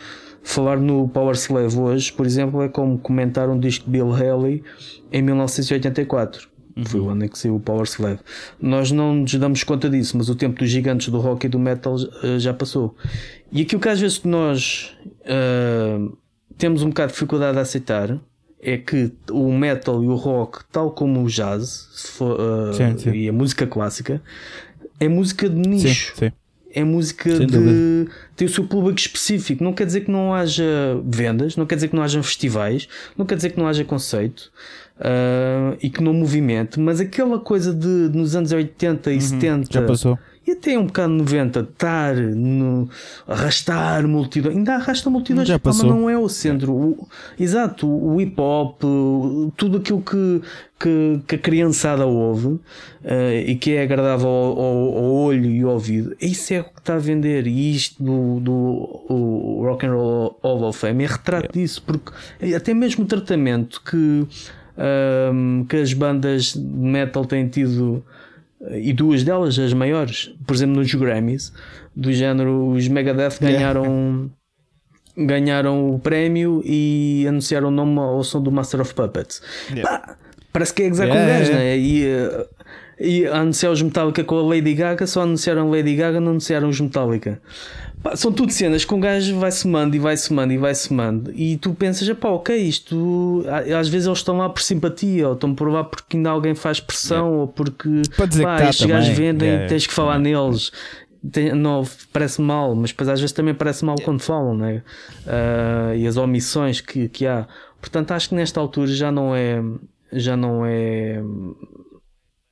[0.43, 4.63] Falar no Power Slave hoje, por exemplo, é como comentar um disco de Bill Haley
[5.11, 6.49] em 1984.
[6.75, 6.85] Uhum.
[6.85, 8.19] Foi o ano em que saiu o Power Slave.
[8.59, 11.59] Nós não nos damos conta disso, mas o tempo dos gigantes do rock e do
[11.59, 12.95] metal uh, já passou.
[13.51, 16.17] E aquilo que às vezes nós uh,
[16.57, 18.19] temos um bocado de dificuldade a aceitar
[18.62, 23.12] é que o metal e o rock, tal como o jazz for, uh, sim, sim.
[23.12, 24.22] e a música clássica,
[24.99, 26.14] é música de nicho.
[26.16, 26.32] Sim,
[26.74, 27.53] é música Sem de.
[27.57, 28.12] Dúvida.
[28.36, 29.64] tem o seu público específico.
[29.64, 30.64] Não quer dizer que não haja
[31.03, 32.88] vendas, não quer dizer que não haja festivais,
[33.18, 34.51] não quer dizer que não haja conceito.
[34.99, 39.68] uh, e que não movimente, mas aquela coisa de nos anos 80 e uhum, 70
[39.72, 42.89] já passou e até um bocado 90 estar no
[43.27, 45.85] arrastar multidões, ainda arrasta multidões, Já passou.
[45.87, 46.73] mas não é o centro.
[46.73, 47.07] O,
[47.39, 48.81] exato, o hip hop,
[49.55, 50.41] tudo aquilo que,
[50.79, 52.59] que, que a criançada ouve uh,
[53.45, 56.79] e que é agradável ao, ao, ao, olho e ao ouvido, isso é o que
[56.79, 57.45] está a vender.
[57.45, 61.61] E isto do, do Rock and Roll Hall of Fame é retrato yeah.
[61.61, 62.11] disso, porque
[62.55, 64.27] até mesmo o tratamento que, um,
[64.75, 68.03] ehm, que as bandas de metal têm tido
[68.70, 71.51] e duas delas, as maiores, por exemplo, nos Grammys,
[71.95, 74.30] do género, os Megadeth ganharam.
[75.18, 79.41] ganharam o prémio e anunciaram o nome ao som do Master of Puppets.
[79.72, 80.16] Yeah.
[80.53, 81.64] parece que é exato yeah, o gajo, yeah.
[81.64, 81.78] né?
[81.78, 82.47] E, eh,
[82.99, 86.80] e anunciar os Metallica com a Lady Gaga, só anunciaram Lady Gaga, não anunciaram os
[86.80, 87.41] Metallica.
[88.15, 91.57] São tudo cenas que um gajo vai somando e vai somando e vai somando e
[91.57, 93.45] tu pensas, pá, ok, isto
[93.77, 96.79] às vezes eles estão lá por simpatia ou estão por lá porque ainda alguém faz
[96.79, 97.41] pressão yeah.
[97.41, 99.67] ou porque pá, tá estes gajos vendem, yeah.
[99.67, 100.41] tens que falar yeah.
[100.41, 100.71] neles.
[101.31, 104.81] Tem, não, parece mal, mas depois às vezes também parece mal quando falam, né?
[105.23, 107.47] Uh, e as omissões que, que há.
[107.79, 109.61] Portanto, acho que nesta altura já não é,
[110.11, 111.21] já não é,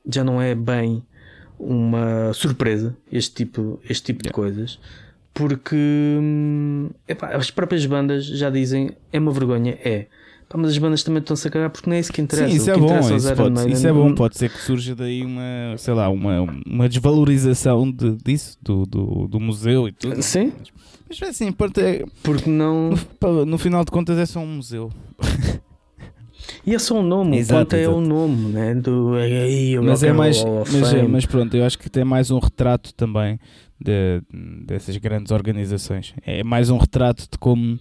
[0.07, 1.03] já não é bem
[1.57, 4.79] uma surpresa este tipo, este tipo de coisas
[5.39, 10.07] porque hum, epá, as próprias bandas já dizem é uma vergonha, é.
[10.53, 12.49] mas as bandas também estão-se a cagar porque não é isso que interessa.
[12.49, 12.99] Sim, isso é bom.
[12.99, 14.13] Isso, pode, isso é bom.
[14.15, 19.27] Pode ser que surja daí uma, sei lá, uma, uma desvalorização de, disso, do, do,
[19.29, 20.21] do museu e tudo.
[20.21, 20.51] Sim.
[21.07, 22.89] Mas, mas assim, é, porque não.
[23.21, 24.91] No, no, final de contas é só um museu.
[26.65, 28.75] E é só um nome, exato, o ponto é o nome, né?
[28.75, 32.31] Do, é, é, mas é mais, mas, é, mas pronto, eu acho que tem mais
[32.31, 33.39] um retrato também
[33.79, 34.21] de,
[34.65, 36.13] dessas grandes organizações.
[36.25, 37.79] É mais um retrato de como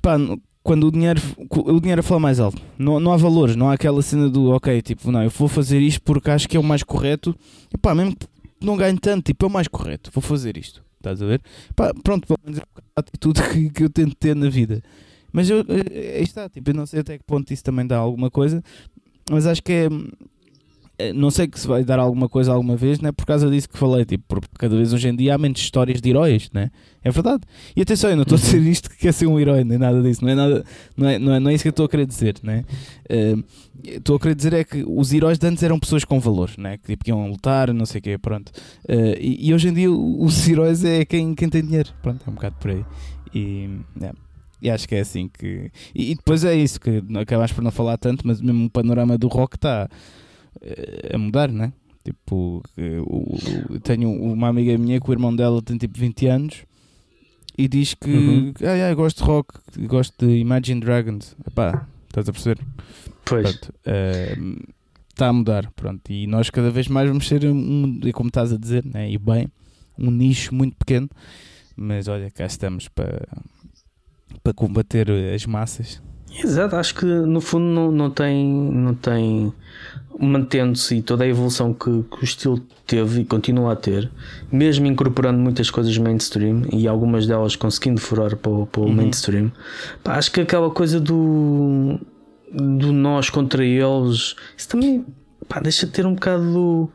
[0.00, 0.16] pá,
[0.62, 1.20] quando o dinheiro,
[1.50, 4.80] o dinheiro fala mais alto, não, não há valores, não há aquela cena do ok,
[4.80, 7.36] tipo, não, eu vou fazer isto porque acho que é o mais correto,
[7.72, 8.26] e pá, mesmo que
[8.62, 11.42] não ganhe tanto, tipo, é o mais correto, vou fazer isto, estás a ver?
[11.76, 12.62] Pá, pronto, pelo menos é
[12.96, 14.82] a atitude que, que eu tento ter na vida.
[15.30, 18.30] Mas eu, aí está, tipo, eu não sei até que ponto isso também dá alguma
[18.30, 18.62] coisa,
[19.30, 19.88] mas acho que é eh,
[21.14, 23.10] não sei que se vai dar alguma coisa alguma vez, né?
[23.10, 26.00] por causa disso que falei, tipo, porque cada vez hoje em dia há menos histórias
[26.00, 26.70] de heróis, né?
[27.02, 27.42] é verdade.
[27.76, 28.68] E atenção, eu não estou a dizer uhum.
[28.68, 30.64] isto que quer ser um herói, nem nada disso, não é, nada,
[30.96, 32.36] não é, não é, não é isso que eu estou a querer dizer.
[32.42, 32.64] Né?
[33.10, 33.44] Uh,
[33.82, 36.78] estou a querer dizer é que os heróis de antes eram pessoas com valores, né?
[36.78, 38.50] que tipo, iam lutar, não sei o quê, pronto.
[38.88, 42.30] Uh, e, e, hoje em dia os heróis é quem, quem tem dinheiro, pronto, é
[42.30, 42.84] um bocado por aí.
[43.34, 44.16] E, yeah.
[44.62, 45.70] E acho que é assim que.
[45.94, 49.18] E, e depois é isso, que acabaste por não falar tanto, mas mesmo o panorama
[49.18, 49.90] do rock está
[51.12, 51.72] a mudar, né?
[52.04, 56.64] Tipo, eu tenho uma amiga minha que o irmão dela tem tipo 20 anos
[57.56, 58.52] e diz que uhum.
[58.62, 59.54] ah, ah, gosto de rock,
[59.86, 61.36] gosto de Imagine Dragons.
[61.46, 62.64] Epá, estás a perceber?
[63.24, 63.48] Pois.
[63.48, 66.10] Está uh, a mudar, pronto.
[66.10, 69.10] E nós cada vez mais vamos ser, um, como estás a dizer, né?
[69.10, 69.48] e bem,
[69.98, 71.08] um nicho muito pequeno.
[71.76, 73.26] Mas olha, cá estamos para,
[74.42, 76.02] para combater as massas.
[76.42, 79.52] Exato, acho que no fundo não, não tem, não tem
[80.18, 84.10] mantendo-se toda a evolução que, que, o estilo teve e continua a ter,
[84.50, 88.94] mesmo incorporando muitas coisas mainstream e algumas delas conseguindo furar para o, para o uhum.
[88.94, 89.50] mainstream,
[90.02, 91.98] pá, acho que aquela coisa do,
[92.52, 95.04] do nós contra eles, isso também
[95.48, 96.90] pá, deixa de ter um bocado do,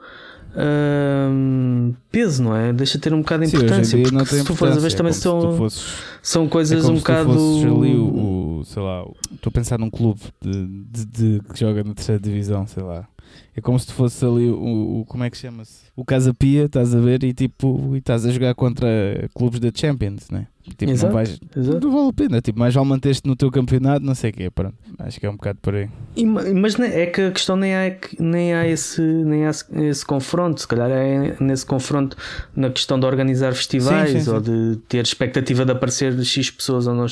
[0.56, 2.74] uh, peso, não é?
[2.74, 3.98] Deixa de ter um bocado de importância.
[3.98, 5.86] Sim, porque se tu fores a ver também é são, fosses,
[6.22, 7.32] são coisas é um bocado.
[7.32, 9.06] Ali o, o, sei lá,
[9.40, 13.08] estou a pensar num clube de, de, de, que joga na terceira divisão, sei lá.
[13.56, 15.89] É como se fosse ali o, o como é que chama-se?
[16.00, 18.88] O Casa Pia, estás a ver, e tipo, e estás a jogar contra
[19.36, 20.47] clubes da Champions, né?
[20.78, 21.88] Tipo, exato, não, vais, exato.
[21.88, 24.50] não vale a pena, tipo, mais vale manter-te no teu campeonato, não sei o quê,
[24.50, 24.76] pronto.
[24.97, 25.89] Acho que é um bocado por aí.
[26.16, 30.62] E, mas é que a questão nem há, nem há, esse, nem há esse confronto,
[30.62, 32.16] se calhar é nesse confronto
[32.56, 34.32] na questão de organizar festivais sim, sim, sim.
[34.32, 37.08] ou de ter expectativa de aparecer de X pessoas ou, não,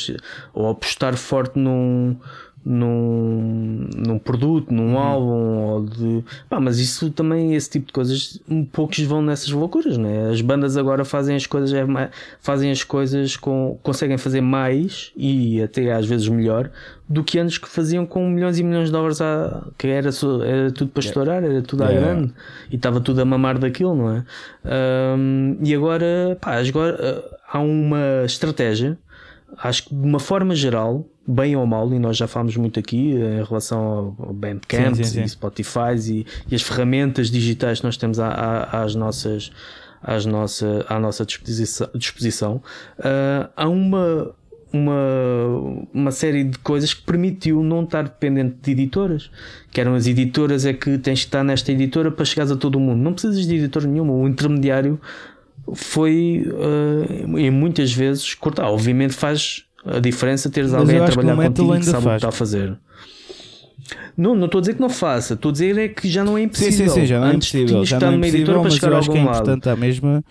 [0.53, 2.15] ou apostar forte num
[2.66, 4.99] num, num produto, num uhum.
[4.99, 6.24] álbum, ou de.
[6.49, 10.30] Pá, mas isso também, esse tipo de coisas, um poucos vão nessas loucuras, né?
[10.30, 11.86] As bandas agora fazem as coisas, é,
[12.41, 13.80] fazem as coisas com.
[13.82, 16.70] conseguem fazer mais e até às vezes melhor
[17.10, 20.10] do que antes que faziam com milhões e milhões de dólares a, que era,
[20.45, 22.05] era tudo para estourar, era tudo à yeah.
[22.05, 22.34] grande
[22.70, 24.26] e estava tudo a mamar daquilo, não é?
[25.16, 28.97] Um, e agora, pá, agora há uma estratégia,
[29.58, 33.11] acho que de uma forma geral bem ou mal, e nós já falamos muito aqui
[33.11, 35.23] em relação ao Bandcamp sim, sim, sim.
[35.23, 39.51] e Spotify e, e, as ferramentas digitais que nós temos à, à, às nossas,
[40.01, 42.61] às nossa, à nossa disposição, disposição
[42.99, 44.34] uh, há uma
[44.71, 49.32] uma, uma série de coisas que permitiu não estar dependente de editoras.
[49.71, 52.75] Que eram as editoras, é que tens que estar nesta editora para chegares a todo
[52.75, 53.01] o mundo.
[53.01, 54.13] Não precisas de editora nenhuma.
[54.13, 54.99] O intermediário
[55.73, 58.69] foi, uh, e muitas vezes, cortar.
[58.69, 62.05] Obviamente faz a diferença teres Mas alguém a trabalhar contigo que sabe faz.
[62.05, 62.77] o que está a fazer.
[64.17, 66.38] Não, não estou a dizer que não faça, estou a dizer é que já não
[66.38, 66.71] é impossível.
[66.71, 67.85] Sim, sim, sim já não é Antes impossível.
[67.85, 70.23] Já não é impossível, mas eu acho que é importante a mesma,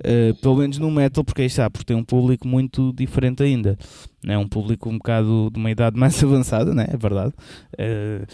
[0.00, 3.76] uh, pelo menos no metal, porque aí está, porque tem um público muito diferente ainda.
[4.26, 6.86] É um público um bocado de uma idade mais avançada, né?
[6.88, 7.32] é verdade.
[7.74, 8.24] Uh,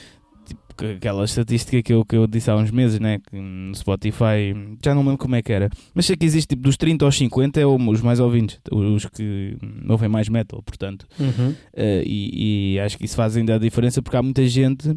[0.96, 3.18] aquela estatística que eu, que eu disse há uns meses, né?
[3.18, 6.62] Que no Spotify, já não lembro como é que era, mas sei que existe tipo
[6.62, 9.56] dos 30 aos 50 é os mais ouvintes, os que
[9.88, 11.06] ouvem mais metal, portanto.
[11.18, 11.50] Uhum.
[11.50, 14.96] Uh, e, e, acho que isso faz ainda a diferença porque há muita gente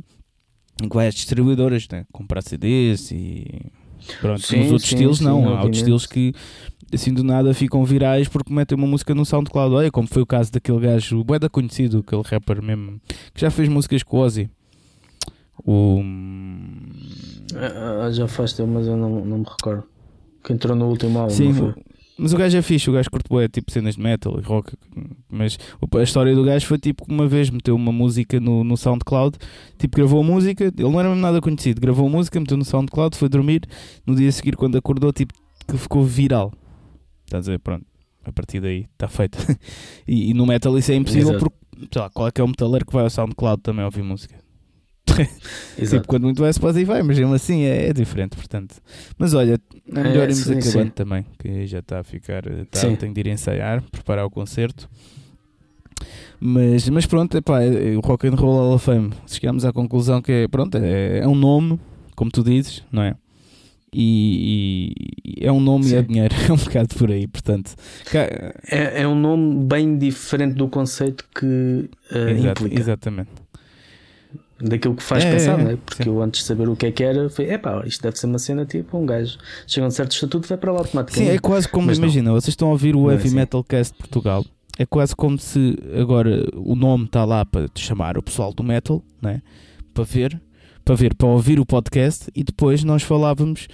[0.78, 2.06] que vai às distribuidoras, né?
[2.12, 3.46] Comprar CDs e.
[4.20, 6.34] Pronto, sim, nos outros sim, estilos sim, não, há outros estilos que
[6.92, 9.76] assim do nada ficam virais porque metem uma música no SoundCloud.
[9.76, 13.00] Olha, como foi o caso daquele gajo, o Boeda conhecido, aquele rapper mesmo,
[13.34, 14.50] que já fez músicas com o Ozzy.
[15.66, 16.02] O...
[17.56, 19.84] Ah, já faz tempo, mas eu não, não me recordo.
[20.44, 21.32] Que entrou no último álbum.
[21.32, 21.74] Sim,
[22.18, 24.74] mas o gajo é fixe, o gajo curte é tipo cenas de metal e rock.
[25.28, 25.58] Mas
[25.92, 29.38] a história do gajo foi tipo uma vez meteu uma música no, no SoundCloud,
[29.80, 32.64] tipo gravou a música, ele não era mesmo nada conhecido, gravou a música, meteu no
[32.64, 33.62] SoundCloud, foi dormir.
[34.06, 35.34] No dia a seguir, quando acordou, tipo
[35.68, 36.52] que ficou viral.
[37.26, 37.86] Estás a dizer, pronto,
[38.24, 39.38] a partir daí está feito.
[40.08, 41.40] e, e, no metal isso é impossível Exato.
[41.40, 44.04] porque, sei lá, qual é que é o metaleiro que vai ao SoundCloud também ouvir
[44.04, 44.36] música?
[45.78, 48.76] tipo, quando muito é Spotify, mas mesmo assim é, é diferente, portanto.
[49.18, 50.92] Mas olha, é melhor irmos sim, acabando sim.
[50.92, 54.90] também, que já está a ficar tarde, tenho de ir ensaiar, preparar o concerto.
[56.40, 60.22] Mas, mas pronto, epá, é, o Rock and Roll Hall of Fame, chegamos à conclusão
[60.22, 61.80] que pronto, é, é um nome,
[62.16, 63.16] como tu dizes, não é?
[63.94, 64.94] E,
[65.24, 65.96] e, é um nome Sim.
[65.96, 67.76] e é dinheiro, é um bocado por aí, portanto.
[68.14, 72.80] É, é um nome bem diferente do conceito que uh, Exato, implica.
[72.80, 73.41] Exatamente
[74.62, 75.76] daquilo que faz é, pensar, é, não é?
[75.76, 76.10] Porque sim.
[76.10, 78.28] eu antes de saber o que é que era, foi, é pá, isto deve ser
[78.28, 79.38] uma cena tipo um gajo
[79.68, 81.32] chega a um certo estatuto vai para lá automaticamente.
[81.32, 82.40] Sim, é quase como, Mas imagina, não.
[82.40, 83.36] vocês estão a ouvir o não é Heavy é assim.
[83.36, 84.46] Metal Cast Portugal,
[84.78, 88.64] é quase como se agora o nome está lá para te chamar o pessoal do
[88.64, 89.42] metal, né?
[89.94, 90.42] para ver,
[90.84, 93.68] para ver, para ouvir o podcast e depois nós falávamos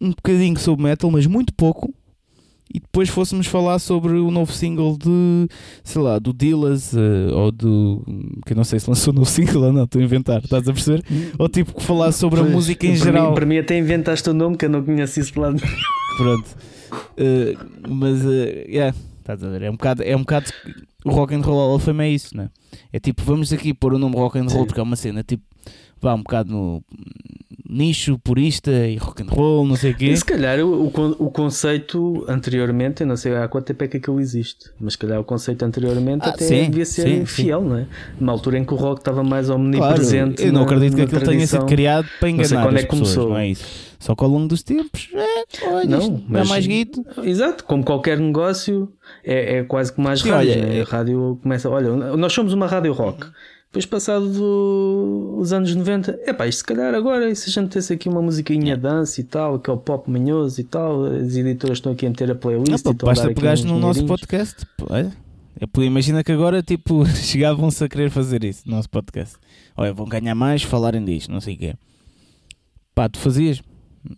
[0.00, 1.94] um bocadinho sobre metal, mas muito pouco,
[2.72, 5.48] e depois fôssemos falar sobre o novo single de,
[5.84, 8.04] sei lá, do Dillas uh, ou do.
[8.44, 11.04] que não sei se lançou no single ou não, estou a inventar, estás a perceber?
[11.38, 13.28] Ou tipo falar sobre pois, a música em para geral.
[13.28, 15.60] Mim, para mim, até inventaste o nome que eu não conheço isso lado.
[16.16, 16.56] Pronto,
[16.92, 19.62] uh, mas, uh, yeah, estás a ver?
[19.62, 20.02] É um bocado.
[20.02, 20.46] É um bocado
[21.04, 22.50] o Rock and Roll Hall of Fame é isso, né?
[22.92, 24.66] É tipo, vamos aqui pôr o nome Rock and Roll Sim.
[24.66, 25.44] porque é uma cena tipo
[26.00, 26.82] vá um bocado no
[27.68, 30.06] nicho purista e rock and roll, não sei o quê.
[30.06, 33.96] E se calhar o, o, conceito anteriormente, eu não sei há quanto tempo é que
[33.96, 37.60] aquilo existe, mas se calhar o conceito anteriormente ah, até sim, devia ser sim, fiel,
[37.60, 37.68] sim.
[37.68, 37.86] não é?
[38.18, 40.36] Numa altura em que o rock estava mais omnipresente.
[40.36, 42.78] Claro, eu não acredito na, que aquilo tenha sido criado para enganar não sei quando
[42.78, 43.30] é que pessoas, começou.
[43.30, 43.86] não é isso?
[43.98, 47.04] Só que ao longo dos tempos, é, olha, não, mas, mais guito.
[47.24, 48.92] Exato, como qualquer negócio,
[49.24, 50.52] é, é quase que mais rádio.
[50.52, 50.80] Olha, né?
[50.80, 53.26] A rádio começa, olha, nós somos uma rádio rock.
[53.76, 57.72] Depois, passado do, os anos 90, é pá, isto se calhar agora, se a gente
[57.72, 61.36] tivesse aqui uma musiquinha dança e tal, que é o pop manhoso e tal, as
[61.36, 62.82] editoras estão aqui a meter a playlist.
[62.86, 64.64] Não, pá, basta pegar no nosso podcast.
[64.88, 65.12] Olha,
[65.60, 69.36] eu imagina que agora tipo, chegavam-se a querer fazer isso no nosso podcast.
[69.76, 71.74] Olha, vão ganhar mais falarem disto, não sei o quê.
[72.94, 73.60] Pá, tu fazias?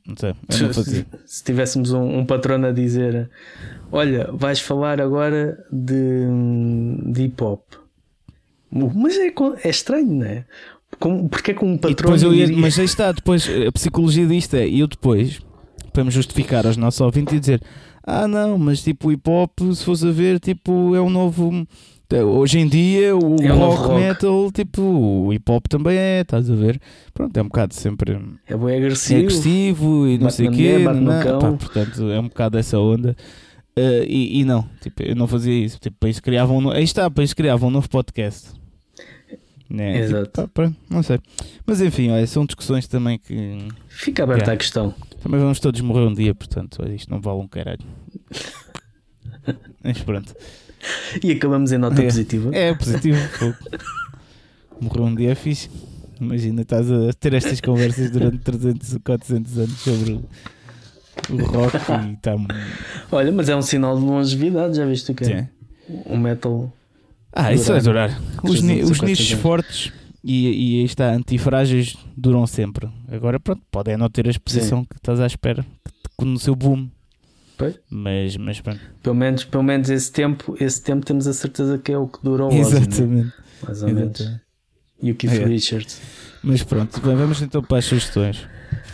[0.06, 1.04] Não sei, eu não fazia.
[1.26, 3.28] Se tivéssemos um, um patrono a dizer:
[3.90, 6.28] Olha, vais falar agora de,
[7.10, 7.87] de hip hop
[8.70, 9.32] mas é,
[9.64, 10.44] é estranho, não é?
[10.98, 12.16] Como, porque é com um patrão.
[12.32, 15.40] Ia, mas aí está, depois a psicologia disto é, e eu depois,
[15.92, 17.62] para me justificar aos nossos ouvintes e dizer:
[18.04, 21.66] Ah, não, mas tipo o hip hop, se fosse a ver, tipo, é um novo.
[22.10, 26.22] Hoje em dia o é um rock, rock, metal, tipo, o hip hop também é,
[26.22, 26.80] estás a ver?
[27.12, 28.18] Pronto, é um bocado sempre.
[28.46, 29.20] É bem agressivo.
[29.20, 30.78] É agressivo e não sei o quê.
[30.78, 33.14] Não, não, pá, portanto, é um bocado essa onda.
[33.78, 35.78] Uh, e, e, não, tipo, eu não fazia isso.
[35.78, 36.58] Tipo, para isso criavam.
[36.58, 38.48] Um, aí está, para isso criavam um novo podcast.
[39.70, 40.00] Né?
[40.00, 40.42] Exato.
[40.42, 41.20] Tipo, não sei.
[41.64, 43.68] Mas enfim, olha, são discussões também que.
[43.88, 44.54] Fica aberta é.
[44.54, 44.92] a questão.
[45.22, 47.84] Também vamos todos morrer um dia, portanto, olha, isto não vale um caralho.
[49.84, 50.34] Mas pronto.
[51.22, 52.50] E acabamos em nota é, positiva.
[52.54, 53.18] É, positivo.
[54.80, 55.70] morrer um dia é fixe.
[56.20, 60.20] Imagina, estás a ter estas conversas durante 300, 400 anos sobre
[61.30, 62.36] o rock e está.
[63.10, 65.48] Olha, mas é um sinal de longevidade, já viste o que é?
[66.06, 66.72] O metal
[67.32, 68.20] ah, isso vai durar.
[68.42, 69.92] Os, os nichos fortes
[70.24, 72.88] e, e está, antifrágeis duram sempre.
[73.10, 74.86] Agora, pronto, pode é não ter a exposição Sim.
[74.86, 75.64] que estás à espera
[76.20, 76.88] no seu boom.
[77.56, 77.78] Pois.
[77.90, 78.80] Mas, mas pronto.
[79.02, 82.18] Pelo menos, pelo menos esse tempo, esse tempo temos a certeza que é o que
[82.22, 82.58] durou né?
[82.58, 83.02] Exatamente.
[83.02, 83.32] Né?
[83.62, 84.22] Mais ou Exatamente.
[84.22, 84.40] menos.
[85.00, 85.44] E o Keith é.
[85.44, 86.00] Richards.
[86.42, 88.46] Mas pronto, bem, vamos então para as sugestões.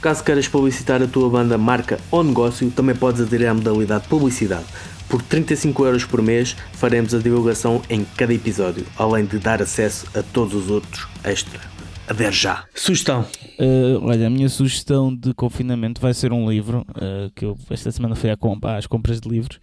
[0.05, 4.67] Caso queiras publicitar a tua banda, marca ou negócio, também podes aderir à modalidade publicidade.
[5.09, 10.07] Por 35 euros por mês faremos a divulgação em cada episódio, além de dar acesso
[10.15, 11.59] a todos os outros extra.
[12.07, 12.67] Adere já.
[12.75, 13.23] Sugestão.
[13.59, 17.91] Uh, olha, a minha sugestão de confinamento vai ser um livro uh, que eu esta
[17.91, 19.59] semana fui às compras de livros.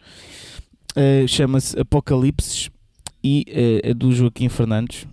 [0.97, 2.71] Uh, Chama-se Apocalipse
[3.23, 3.45] e
[3.83, 5.05] é do Joaquim Fernandes.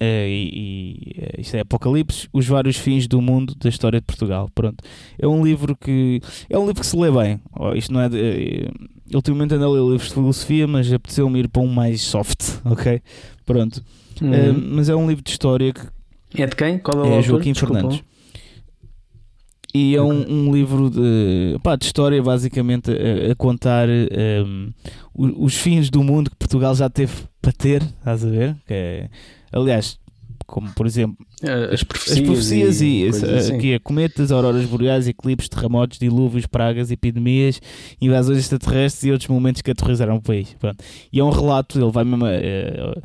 [0.00, 4.48] E, e isto é Apocalipse, os vários fins do mundo da história de Portugal.
[4.54, 4.82] Pronto.
[5.18, 7.40] É um livro que é um livro que se lê bem.
[7.58, 8.68] Oh, isto não é de,
[9.14, 13.00] ultimamente ando a ler livros de filosofia, mas apeteceu-me ir para um mais soft, ok?
[13.44, 13.82] Pronto.
[14.20, 14.30] Uhum.
[14.30, 15.80] Uh, mas é um livro de história que.
[16.40, 16.78] É de quem?
[16.78, 17.22] Qual é o é?
[17.22, 17.74] Joaquim Desculpa.
[17.74, 18.04] Fernandes.
[19.72, 24.72] E é um, um, livro de, pá, de história, basicamente, a, a contar um,
[25.14, 28.56] os, os fins do mundo que Portugal já teve para ter, estás a ver?
[28.66, 29.10] Que é,
[29.52, 29.98] aliás,
[30.46, 33.54] como por exemplo eh, as profecias, as profecias e, e assim.
[33.54, 37.62] aqui é cometas, auroras boreais, eclipses, terremotos, dilúvios, pragas, epidemias,
[38.00, 40.54] invasões extraterrestres e outros momentos que aterrorizaram o país.
[40.58, 40.82] Pronto.
[41.12, 42.24] E é um relato, ele vai mesmo.
[42.24, 43.00] Uh,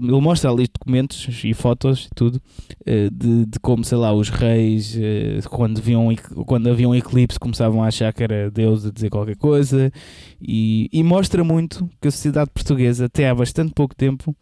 [0.00, 4.28] ele mostra ali documentos e fotos e tudo uh, de, de, como, sei lá, os
[4.28, 6.08] reis, uh, quando, viam,
[6.46, 9.92] quando havia um eclipse, começavam a achar que era Deus a dizer qualquer coisa.
[10.40, 14.34] E, e mostra muito que a sociedade portuguesa, até há bastante pouco tempo,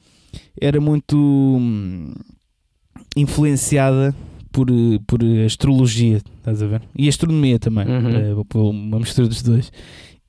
[0.61, 2.13] era muito hum,
[3.17, 4.15] influenciada
[4.53, 4.67] por,
[5.07, 6.83] por astrologia, estás a ver?
[6.97, 8.09] E astronomia também, uhum.
[8.11, 9.71] é, uma mistura dos dois.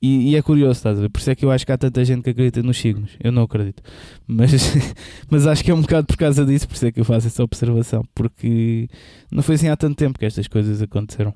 [0.00, 1.10] E, e, é curioso, estás a ver?
[1.10, 3.12] Por isso é que eu acho que há tanta gente que acredita nos signos.
[3.22, 3.84] Eu não acredito.
[4.26, 4.74] Mas,
[5.30, 7.28] mas acho que é um bocado por causa disso, por isso é que eu faço
[7.28, 8.04] essa observação.
[8.12, 8.88] Porque
[9.30, 11.32] não foi assim há tanto tempo que estas coisas aconteceram.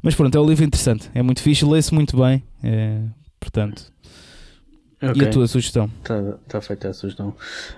[0.00, 1.10] Mas pronto, é um livro interessante.
[1.12, 2.40] É muito fixe, lê-se muito bem.
[2.62, 3.00] É,
[3.40, 3.92] portanto,
[5.10, 5.22] Okay.
[5.22, 5.90] E a tua sugestão?
[6.02, 7.34] Está tá feita a sugestão.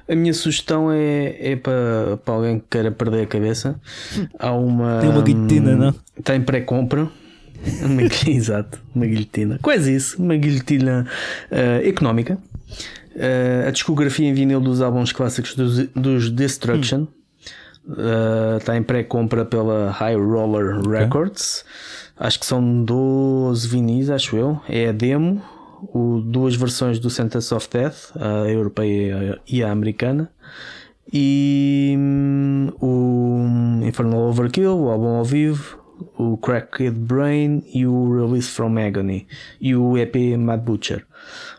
[0.09, 3.81] A minha sugestão é, é para, para alguém que queira perder a cabeça.
[4.39, 5.01] Há uma.
[5.01, 5.95] Tem uma guilhotina, não?
[6.19, 7.09] Está em pré-compra.
[7.83, 9.59] Uma, exato, uma guilhotina.
[9.63, 11.07] Quase isso, uma guilhotina
[11.51, 12.39] uh, económica.
[13.15, 17.01] Uh, a discografia em vinil dos álbuns clássicos dos, dos Destruction.
[17.01, 17.09] Hum.
[17.89, 21.65] Uh, está em pré-compra pela High Roller Records.
[22.17, 22.27] Okay.
[22.27, 24.61] Acho que são 12 vinis, acho eu.
[24.69, 25.43] É a demo
[25.83, 30.31] o, duas versões do Sentence of Death, a europeia e a americana,
[31.13, 35.79] e um, o Infernal Overkill, o álbum ao vivo,
[36.19, 39.27] o Cracked Brain e o Release from Agony
[39.61, 41.07] e o EP Mad Butcher.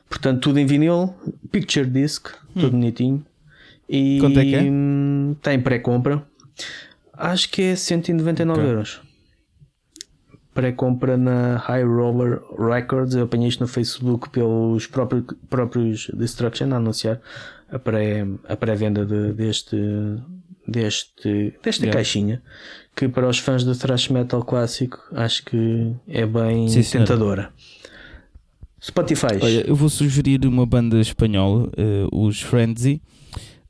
[0.10, 1.14] Portanto, tudo em vinil,
[1.52, 2.62] picture disc, hum.
[2.62, 3.26] tudo bonitinho.
[3.90, 4.64] E Quanto é que é?
[5.32, 6.24] Está em pré-compra.
[7.14, 8.72] Acho que é 199 okay.
[8.72, 9.07] euros
[10.58, 13.14] pré-compra na High Roller Records.
[13.14, 17.22] Eu apanhei isto no Facebook pelos próprios, próprios Destruction a anunciar
[17.72, 19.78] a pré-venda a pré de, deste,
[20.68, 21.96] deste, desta yeah.
[21.96, 22.42] caixinha.
[22.96, 27.54] Que para os fãs do thrash metal clássico acho que é bem Sim, tentadora.
[28.82, 29.38] Spotify.
[29.40, 33.00] Olha, eu vou sugerir uma banda espanhola, uh, os Frenzy.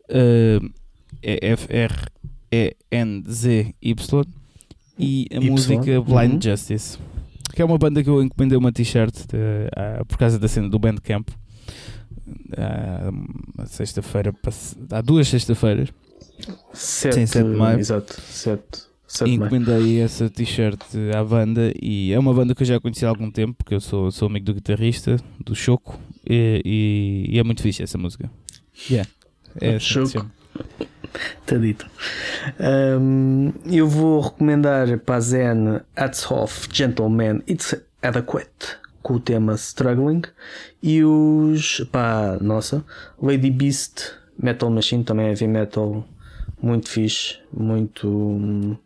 [0.10, 0.72] Uh,
[1.22, 2.08] é F-R-E-N-Z-Y
[4.98, 5.50] e a y.
[5.50, 6.42] música Blind uhum.
[6.42, 6.98] Justice,
[7.54, 10.80] que é uma banda que eu encomendei uma t-shirt uh, por causa da cena do
[10.80, 11.30] Bandcamp.
[12.28, 14.34] Uh, sexta-feira,
[14.92, 15.90] há duas sexta-feiras.
[16.74, 17.80] 7 de maio.
[17.80, 18.88] Exato, 7.
[19.26, 20.82] Encomendei essa t-shirt
[21.16, 23.80] à banda e é uma banda que eu já conheci há algum tempo, porque eu
[23.80, 25.98] sou, sou amigo do guitarrista, do Choco,
[26.30, 28.30] e, e, e é muito fixe essa música.
[28.90, 29.10] Yeah.
[29.62, 30.30] É Choco.
[31.42, 31.88] Está dito.
[32.60, 40.22] Um, eu vou recomendar para a Zen Atzhoff Gentleman It's Adequate com o tema Struggling
[40.84, 42.84] e os pá, nossa
[43.22, 46.06] Lady Beast Metal Machine também é heavy metal
[46.62, 48.78] muito fixe, muito um,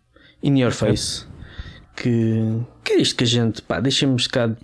[0.43, 1.25] in your face.
[1.95, 4.55] Que, que é isto que a gente, pá, deixemos cá de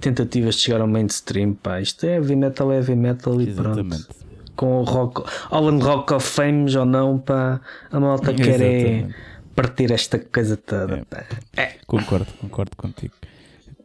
[0.00, 4.04] tentativas de chegar ao mainstream, pá, isto é heavy metal, é heavy metal e Exatamente.
[4.04, 4.17] pronto
[4.58, 7.60] com o Rock, Holland Rock of Fame ou não, para
[7.92, 9.06] a malta quer é
[9.54, 11.06] partir esta coisa toda.
[11.56, 11.62] É.
[11.62, 11.74] é.
[11.86, 13.14] Concordo, concordo contigo.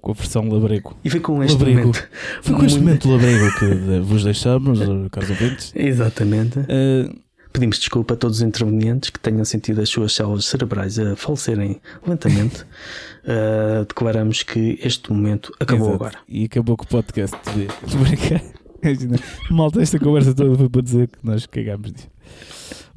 [0.02, 0.98] Com a versão labrego.
[1.06, 1.80] E foi com este labrego.
[1.80, 2.10] momento.
[2.42, 4.80] Foi com este momento labrego que vos deixamos,
[5.12, 5.72] caros ouvintes.
[5.76, 6.60] Exatamente.
[6.60, 7.22] Uh,
[7.54, 11.80] Pedimos desculpa a todos os intervenientes que tenham sentido as suas células cerebrais a falecerem
[12.06, 12.64] lentamente.
[12.64, 16.04] uh, declaramos que este momento acabou Exato.
[16.04, 16.18] agora.
[16.28, 17.38] E acabou com o podcast
[18.84, 19.08] de
[19.52, 22.12] Malta, esta conversa toda foi para dizer que nós cagámos disto.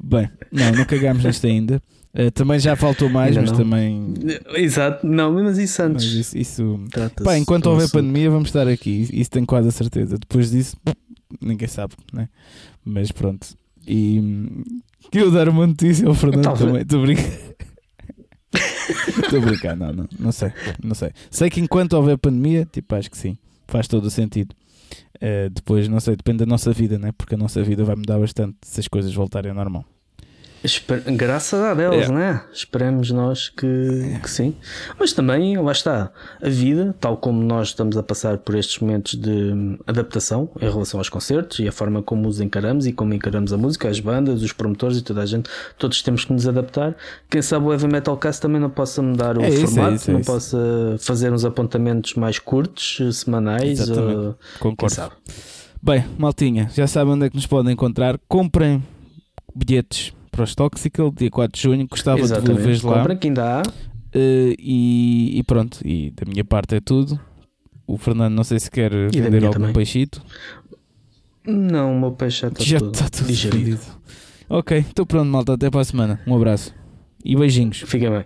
[0.03, 1.81] Bem, não, não cagámos nisto ainda.
[2.13, 3.57] Uh, também já faltou mais, Ainda mas não.
[3.57, 4.13] também.
[4.55, 6.05] Exato, não, mas isso antes.
[6.05, 6.79] Mas isso, isso...
[7.23, 8.01] Pá, enquanto houver assunto.
[8.01, 9.07] pandemia, vamos estar aqui.
[9.13, 10.17] Isso tenho quase a certeza.
[10.17, 10.75] Depois disso,
[11.41, 12.27] ninguém sabe, né?
[12.83, 13.47] Mas pronto.
[13.85, 14.47] E
[15.11, 16.67] que eu dar uma notícia ao Fernando Talvez.
[16.67, 16.81] também.
[16.81, 17.27] Estou brincando.
[19.23, 20.51] Estou a brincar, não, não, não sei,
[20.83, 21.11] não sei.
[21.29, 24.55] Sei que enquanto houver pandemia, tipo, acho que sim, faz todo o sentido.
[25.17, 27.11] Uh, depois, não sei, depende da nossa vida, né?
[27.17, 29.85] Porque a nossa vida vai mudar bastante se as coisas voltarem ao normal.
[30.63, 32.11] Esper Graças a Deus, é.
[32.11, 32.41] né?
[32.51, 33.65] Esperemos nós que,
[34.15, 34.19] é.
[34.19, 34.55] que sim.
[34.99, 39.15] Mas também, lá está, a vida, tal como nós estamos a passar por estes momentos
[39.15, 43.53] de adaptação em relação aos concertos e a forma como os encaramos e como encaramos
[43.53, 46.95] a música, as bandas, os promotores e toda a gente, todos temos que nos adaptar.
[47.29, 49.93] Quem sabe o Heavy Metal Cast também não possa mudar o é formato, isso, é
[49.93, 50.57] isso, é não possa
[50.99, 53.89] fazer uns apontamentos mais curtos, semanais.
[53.89, 54.35] Ou...
[54.59, 55.11] Concordo.
[55.81, 58.19] Bem, maltinha, já sabem onde é que nos podem encontrar.
[58.27, 58.83] Comprem
[59.55, 61.87] bilhetes para os Toxical, dia 4 de junho.
[61.87, 62.61] Gostava Exatamente.
[62.61, 62.97] de vos ver lá.
[62.99, 63.61] Compra que ainda há.
[63.61, 67.19] Uh, e, e, pronto, e da minha parte é tudo.
[67.87, 69.73] O Fernando, não sei se quer e vender algum também.
[69.73, 70.21] peixito.
[71.45, 73.79] Não, o meu peixe já está já tudo, está tudo digerido.
[74.49, 75.53] Ok, então pronto, malta.
[75.53, 76.21] Até para a semana.
[76.27, 76.73] Um abraço
[77.25, 77.83] e beijinhos.
[77.87, 78.25] Fica bem.